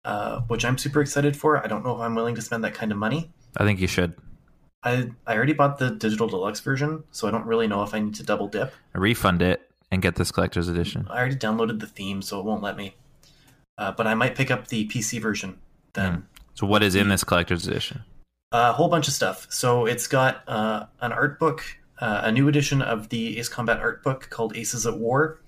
[0.04, 1.62] uh, which I'm super excited for.
[1.62, 3.30] I don't know if I'm willing to spend that kind of money.
[3.56, 4.14] I think you should
[4.82, 8.00] I, I already bought the digital deluxe version, so I don't really know if I
[8.00, 8.72] need to double dip.
[8.94, 11.06] refund it and get this collector's edition.
[11.10, 12.94] I already downloaded the theme, so it won't let me.
[13.76, 15.58] Uh, but I might pick up the PC version
[15.94, 16.26] then.
[16.54, 18.02] So what is in this collector's edition?
[18.52, 19.46] A whole bunch of stuff.
[19.50, 21.64] So it's got uh, an art book,
[22.00, 25.40] uh, a new edition of the Ace Combat art book called Aces at War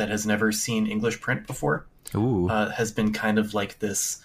[0.00, 1.84] that has never seen English print before.
[2.14, 2.48] Ooh.
[2.48, 4.22] Uh, has been kind of like this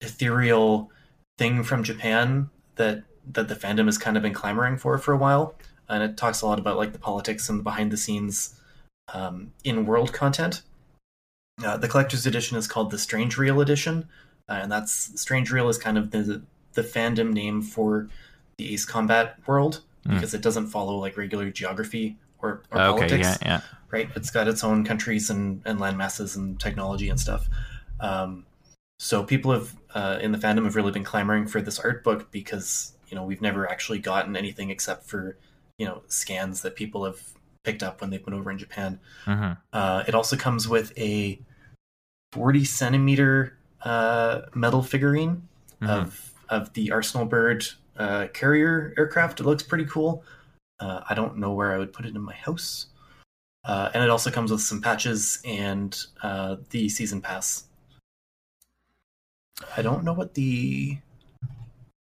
[0.00, 0.88] ethereal
[1.36, 5.16] thing from Japan that that the fandom has kind of been clamoring for for a
[5.16, 5.56] while,
[5.88, 8.54] and it talks a lot about like the politics and the behind the scenes
[9.12, 10.62] um, in world content.
[11.64, 14.08] Uh, the collector's edition is called the Strange Reel edition,
[14.48, 16.42] uh, and that's Strange Reel is kind of the
[16.74, 18.08] the fandom name for
[18.58, 20.14] the Ace Combat world Mm.
[20.14, 23.08] because it doesn't follow like regular geography or, or okay.
[23.08, 23.48] politics Yeah.
[23.50, 23.60] Yeah.
[23.90, 24.08] Right?
[24.16, 27.48] It's got its own countries and, and land masses and technology and stuff.
[28.00, 28.46] Um,
[28.98, 32.30] so people have uh, in the fandom have really been clamoring for this art book
[32.30, 35.36] because you know we've never actually gotten anything except for
[35.78, 37.20] you know scans that people have
[37.64, 39.00] picked up when they've been over in Japan.
[39.24, 41.40] hmm Uh, it also comes with a
[42.32, 45.48] 40 centimeter uh, metal figurine
[45.80, 45.88] Mhm.
[45.88, 47.64] of of the Arsenal Bird
[47.96, 49.40] uh, carrier aircraft.
[49.40, 50.24] It looks pretty cool.
[50.78, 52.86] Uh, I don't know where I would put it in my house.
[53.64, 57.64] Uh, and it also comes with some patches and uh, the season pass.
[59.76, 60.98] I don't know what the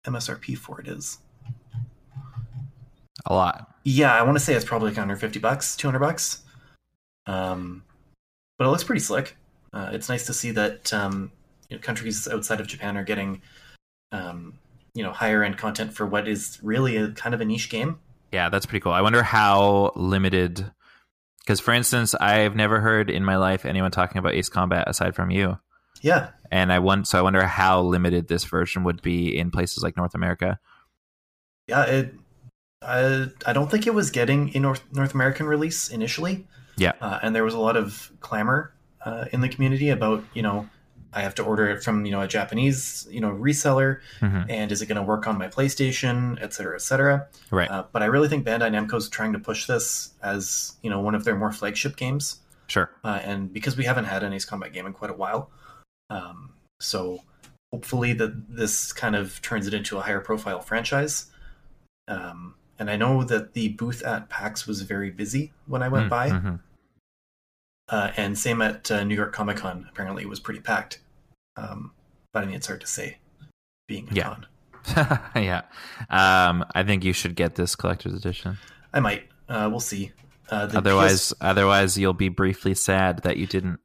[0.05, 1.17] MSRP for it is.
[3.25, 3.75] A lot.
[3.83, 6.43] Yeah, I want to say it's probably like 150 bucks, 200 bucks.
[7.25, 7.83] Um,
[8.57, 9.35] but it looks pretty slick.
[9.73, 11.31] Uh, it's nice to see that um,
[11.69, 13.41] you know, countries outside of Japan are getting,
[14.11, 14.57] um,
[14.93, 17.99] you know, higher end content for what is really a kind of a niche game.
[18.31, 18.91] Yeah, that's pretty cool.
[18.91, 20.71] I wonder how limited.
[21.47, 25.15] Because, for instance, I've never heard in my life anyone talking about Ace Combat aside
[25.15, 25.57] from you,
[26.01, 29.81] Yeah, and I want so I wonder how limited this version would be in places
[29.81, 30.59] like North America.
[31.65, 31.83] yeah.
[31.85, 32.15] It,
[32.81, 36.45] I, I don't think it was getting a North North American release initially.
[36.75, 36.91] Yeah.
[36.99, 38.73] uh, and there was a lot of clamor
[39.05, 40.67] uh, in the community about you know
[41.17, 44.71] I have to order it from you know a Japanese you know reseller, hmm and
[44.71, 47.15] is it going to work on my PlayStation, et cetera, et cetera.
[47.51, 47.69] Right.
[47.71, 50.99] Uh, but I really think Bandai Namco is trying to push this as you know
[51.07, 52.25] one of their more flagship games,
[52.67, 52.87] Sure.
[53.03, 55.49] uh, and because we haven't had an Ace Combat game in quite a while,
[56.09, 57.23] um, so
[57.73, 61.15] hopefully that this kind of turns it into a higher profile franchise.
[62.07, 66.09] Um, and I know that the booth at PAX was very busy when I went
[66.09, 66.55] by, Mm-hmm.
[67.89, 69.87] uh, and same at uh, New York Comic Con.
[69.89, 70.99] Apparently, it was pretty packed.
[71.57, 71.91] Um,
[72.31, 73.17] but I mean, it's hard to say,
[73.87, 74.23] being a Yeah.
[74.23, 74.45] con.
[75.35, 75.61] yeah.
[76.09, 78.57] Um, I think you should get this collector's edition.
[78.93, 79.27] I might.
[79.49, 80.11] Uh, we'll see.
[80.49, 83.79] Uh, the Otherwise, otherwise you'll be briefly sad that you didn't.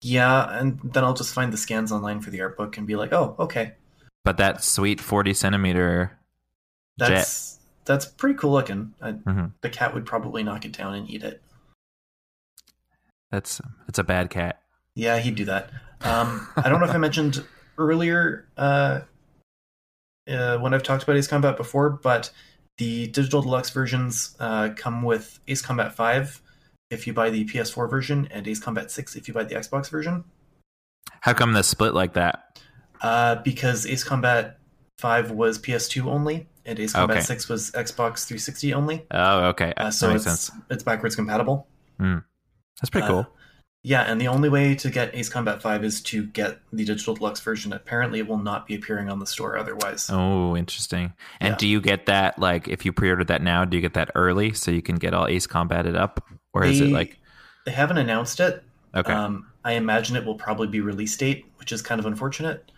[0.00, 2.96] Yeah, and then I'll just find the scans online for the art book and be
[2.96, 3.72] like, oh, okay,
[4.24, 6.18] But that sweet forty centimeter.
[6.96, 8.94] that's that's pretty cool looking.
[9.02, 9.52] I, Mhm.
[9.60, 11.42] The cat would probably knock it down and eat it.
[13.30, 14.62] That's it's a bad cat.
[14.94, 15.70] Yeah, he'd do that.
[16.02, 17.44] Um, I don't know if I mentioned
[17.76, 19.00] earlier uh,
[20.28, 22.30] uh, when I've talked about Ace Combat before, but
[22.78, 26.42] the digital deluxe versions uh, come with Ace Combat 5
[26.90, 29.90] if you buy the PS4 version and Ace Combat 6 if you buy the Xbox
[29.90, 30.24] version.
[31.20, 32.60] How come the split like that?
[33.00, 34.58] Uh, because Ace Combat
[34.98, 37.26] 5 was PS2 only and Ace Combat Okay.
[37.26, 39.06] 6 was Xbox 360 only.
[39.10, 39.72] Oh, okay.
[39.76, 40.62] Uh, so makes it's sense.
[40.70, 41.66] it's backwards compatible.
[41.98, 43.26] That's pretty Uh, cool.
[43.88, 47.14] Yeah, and the only way to get Ace Combat 5 is to get the digital
[47.14, 47.72] deluxe version.
[47.72, 50.10] Apparently, it will not be appearing on the store otherwise.
[50.12, 51.14] Oh, interesting.
[51.40, 51.56] And yeah.
[51.56, 53.64] do you get that like if you pre-ordered that now?
[53.64, 56.82] Do you get that early so you can get all Ace Combated up, or is
[56.82, 57.16] it like
[57.64, 58.62] They haven't announced it.
[58.94, 59.10] okay?
[59.10, 62.70] Um, I imagine it will probably be release date, which is kind of unfortunate.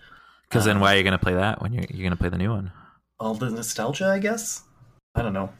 [0.49, 2.17] Because then um, why are you going to play that when you're you're going to
[2.17, 2.71] play the new one?
[3.19, 4.63] All the nostalgia, I guess.
[5.17, 5.51] I don't know.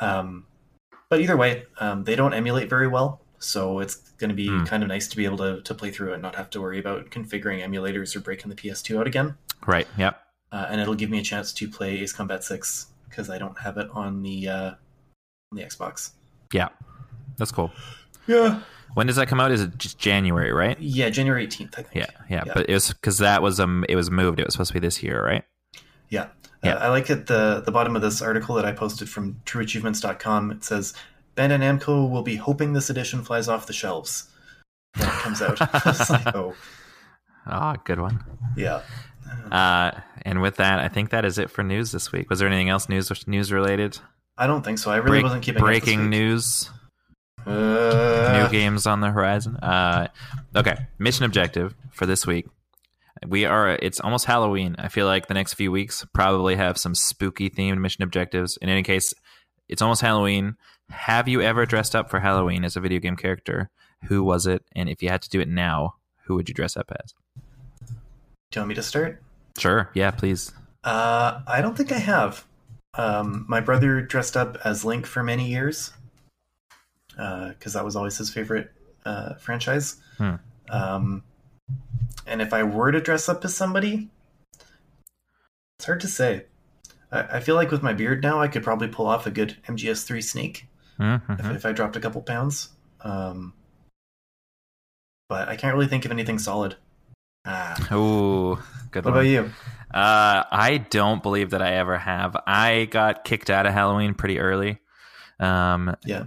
[0.00, 0.46] Um,
[1.08, 4.64] but either way, um, they don't emulate very well, so it's going to be Hmm.
[4.64, 6.60] kind of nice to be able to, to play through it and not have to
[6.60, 9.36] worry about configuring emulators or breaking the PS2 out again.
[9.66, 9.86] Right.
[9.96, 10.20] Yep.
[10.52, 13.58] uh, and it'll give me a chance to play Ace Combat Six because I don't
[13.60, 14.70] have it on the uh,
[15.52, 16.10] on the Xbox.
[16.52, 16.68] Yeah.
[17.36, 17.70] That's cool.
[18.26, 18.60] Yeah,
[18.94, 19.50] When does that come out?
[19.52, 20.52] Is it just January?
[20.52, 20.78] Right.
[20.80, 21.94] yeah, January eighteenth, I think.
[21.94, 22.06] Yeah.
[22.28, 22.42] Yeah.
[22.46, 22.52] Yeah.
[22.54, 24.40] But it was because that was um it was moved.
[24.40, 25.44] It was supposed to be this year, right?
[26.08, 26.28] yeah.
[26.64, 26.74] Yeah.
[26.74, 30.50] Uh, I like at the the bottom of this article that I posted from TrueAchievements.com.
[30.50, 30.92] It says
[31.38, 34.28] Bandai Namco will be hoping this edition flies off the shelves
[34.96, 35.58] when it comes out.
[36.10, 36.54] Like, oh,
[37.46, 38.24] Ah, good one.
[38.56, 38.82] yeah.
[39.50, 39.92] Uh,
[40.22, 42.28] and with that, I think that is it for news this week.
[42.28, 43.98] Was there anything else news news related?
[44.36, 44.90] I don't think so.
[44.90, 46.70] I really Break- wasn't keeping breaking news.
[47.46, 49.56] Uh, new games on the horizon.
[49.56, 50.08] Uh,
[50.56, 52.46] okay, mission objective for this week.
[53.26, 53.70] We are.
[53.80, 54.76] It's almost Halloween.
[54.78, 58.56] I feel like the next few weeks probably have some spooky themed mission objectives.
[58.60, 59.14] In any case,
[59.68, 60.56] it's almost Halloween.
[60.90, 63.70] Have you ever dressed up for Halloween as a video game character?
[64.04, 64.64] Who was it?
[64.74, 67.14] And if you had to do it now, who would you dress up as?
[68.50, 69.22] Do you want me to start?
[69.58, 69.90] Sure.
[69.94, 70.52] Yeah, please.
[70.84, 72.46] Uh, I don't think I have.
[72.94, 75.92] Um, my brother dressed up as Link for many years
[77.10, 78.70] because that was always his favorite
[79.04, 79.96] uh, franchise.
[80.16, 80.34] Hmm.
[80.70, 81.22] Um,
[82.26, 84.08] and if I were to dress up as somebody,
[85.78, 86.44] it's hard to say.
[87.12, 89.56] I, I feel like with my beard now, I could probably pull off a good
[89.66, 90.66] MGS3 snake
[90.98, 91.38] Mhm.
[91.40, 92.70] if, if I dropped a couple pounds.
[93.02, 93.54] Um,
[95.28, 96.76] but I can't really think of anything solid.
[97.44, 98.56] Ah, Ooh,
[98.90, 99.24] good what one.
[99.24, 99.50] about you?
[99.94, 102.36] Uh, I don't believe that I ever have.
[102.46, 104.80] I got kicked out of Halloween pretty early.
[105.40, 106.24] Um, Yeah.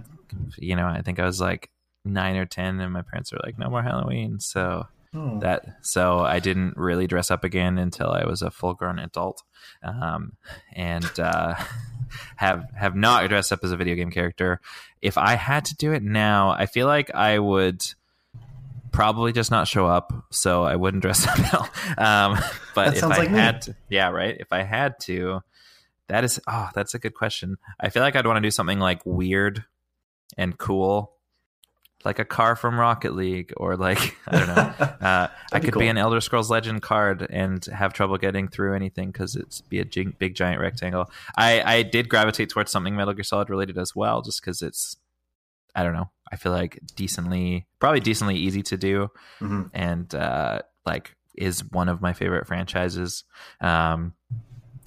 [0.56, 1.70] you know, I think I was like
[2.04, 6.20] nine or ten, and my parents were like, "No more Halloween." So Oh, that, so
[6.20, 9.42] I didn't really dress up again until I was a full-grown adult,
[9.82, 10.32] um,
[10.72, 11.54] and uh,
[12.36, 14.60] have have not dressed up as a video game character.
[15.02, 17.84] If I had to do it now, I feel like I would
[18.92, 21.68] probably just not show up, so I wouldn't dress up at all.
[21.98, 22.38] Um,
[22.74, 23.38] but if I like me.
[23.38, 24.36] had to, yeah, right.
[24.38, 25.42] If I had to,
[26.08, 27.58] that is oh, that's a good question.
[27.80, 29.64] I feel like I'd want to do something like weird
[30.36, 31.12] and cool,
[32.04, 34.74] like a car from Rocket League, or like I don't know.
[35.02, 38.46] Uh, I That'd be could be an Elder Scrolls Legend card and have trouble getting
[38.46, 41.10] through anything because it's be a big giant rectangle.
[41.36, 44.96] I I did gravitate towards something Metal Gear Solid related as well, just because it's
[45.74, 46.10] I don't know.
[46.30, 49.10] I feel like decently, probably decently easy to do,
[49.40, 49.70] Mhm.
[49.74, 53.24] and uh, like is one of my favorite franchises.
[53.60, 54.12] Um,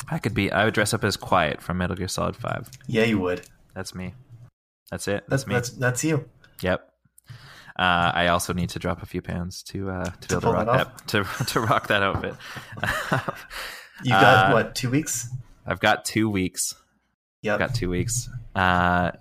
[0.09, 0.49] I could be.
[0.51, 2.69] I would dress up as Quiet from Metal Gear Solid Five.
[2.87, 3.41] Yeah, you would.
[3.73, 4.13] That's me.
[4.89, 5.25] That's it.
[5.27, 5.53] That's That's me.
[5.55, 6.29] that's that's you.
[6.61, 6.89] Yep.
[7.77, 10.51] Uh, I also need to drop a few pounds to uh, to, be able to
[10.51, 11.23] rock that that, to
[11.53, 12.35] to rock that outfit.
[14.03, 14.75] You got Uh, what?
[14.75, 15.29] Two weeks?
[15.65, 16.75] I've got two weeks.
[17.43, 17.53] Yep.
[17.53, 18.27] I've got two weeks.
[18.53, 19.11] Uh,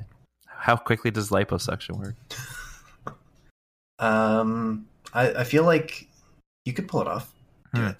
[0.46, 2.16] how quickly does liposuction work?
[3.98, 6.08] Um, I I feel like
[6.64, 7.32] you could pull it off.
[7.72, 7.86] Do Hmm.
[7.88, 7.96] it.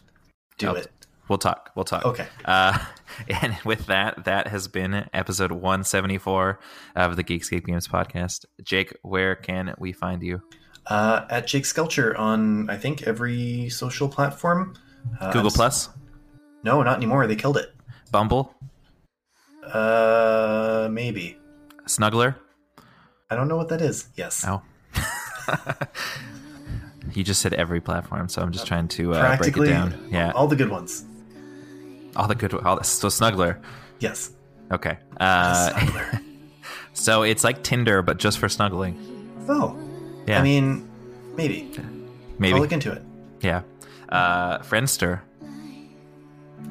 [0.58, 0.90] Do I'll- it.
[1.28, 1.70] We'll talk.
[1.74, 2.04] We'll talk.
[2.04, 2.26] Okay.
[2.44, 2.78] Uh,
[3.42, 6.58] and with that, that has been episode 174
[6.96, 8.44] of the Geekscape Games podcast.
[8.62, 10.42] Jake, where can we find you?
[10.86, 14.74] Uh, at Jake Skelcher on I think every social platform.
[15.18, 15.88] Uh, Google I'm Plus,
[16.62, 17.26] No, not anymore.
[17.26, 17.72] They killed it.
[18.12, 18.54] Bumble,
[19.66, 21.38] Uh, maybe.
[21.86, 22.36] Snuggler.
[23.30, 24.08] I don't know what that is.
[24.14, 24.44] Yes.
[24.46, 24.62] Oh.
[27.14, 30.08] you just said every platform, so I'm just trying to uh, break it down.
[30.10, 31.04] Yeah, all the good ones.
[32.16, 32.54] All the good.
[32.54, 33.60] All the, so Snuggler.
[34.00, 34.30] Yes.
[34.70, 34.98] Okay.
[35.18, 36.22] Uh, Snuggler.
[36.92, 38.96] so it's like Tinder, but just for snuggling.
[39.48, 39.76] oh,
[40.26, 40.88] Yeah, I mean,
[41.36, 41.70] maybe.
[42.38, 42.54] maybe.
[42.54, 43.02] I'll look into it.
[43.40, 43.62] yeah.
[44.08, 45.20] Uh, Friendster.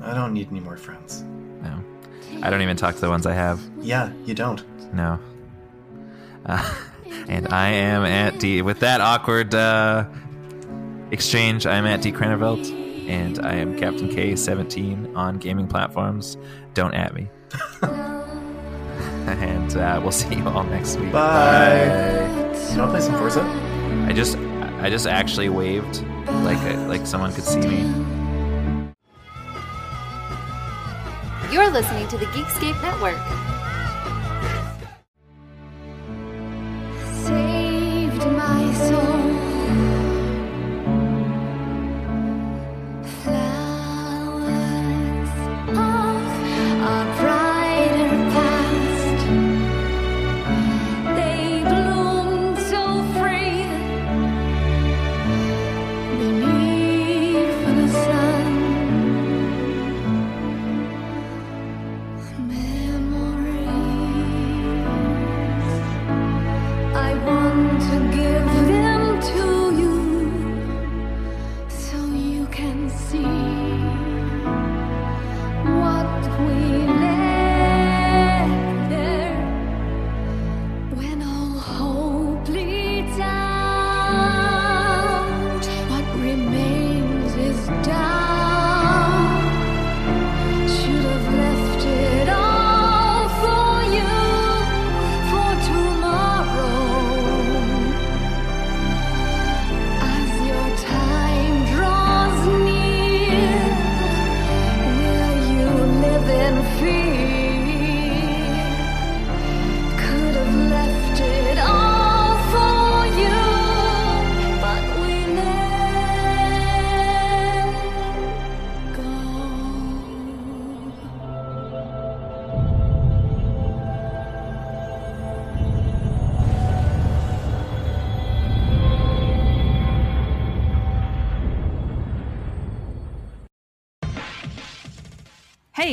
[0.01, 1.23] I don't need any more friends.
[1.61, 1.83] No,
[2.41, 3.61] I don't even talk to the ones I have.
[3.79, 4.63] Yeah, you don't.
[4.93, 5.19] No.
[6.45, 6.73] Uh,
[7.27, 8.61] and I am at D.
[8.61, 10.05] With that awkward uh,
[11.11, 12.11] exchange, I'm at D.
[12.11, 16.37] Cranevelt, and I am Captain K17 on gaming platforms.
[16.73, 17.29] Don't at me.
[19.27, 21.11] and uh, we'll see you all next week.
[21.11, 21.85] Bye.
[22.71, 23.41] You want to play some Forza?
[24.07, 26.03] I just, I just actually waved
[26.43, 27.81] like like someone could see me.
[31.51, 33.62] You're listening to the Geekscape Network.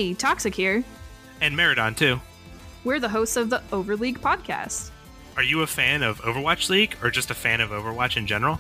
[0.00, 0.82] Hey, Toxic here.
[1.42, 2.18] And Meridon, too.
[2.84, 4.88] We're the hosts of the Overleague podcast.
[5.36, 8.58] Are you a fan of Overwatch League or just a fan of Overwatch in general?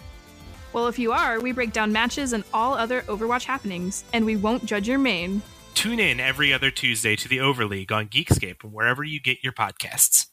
[0.74, 4.36] Well, if you are, we break down matches and all other Overwatch happenings, and we
[4.36, 5.40] won't judge your main.
[5.72, 9.54] Tune in every other Tuesday to the Overleague on Geekscape and wherever you get your
[9.54, 10.26] podcasts.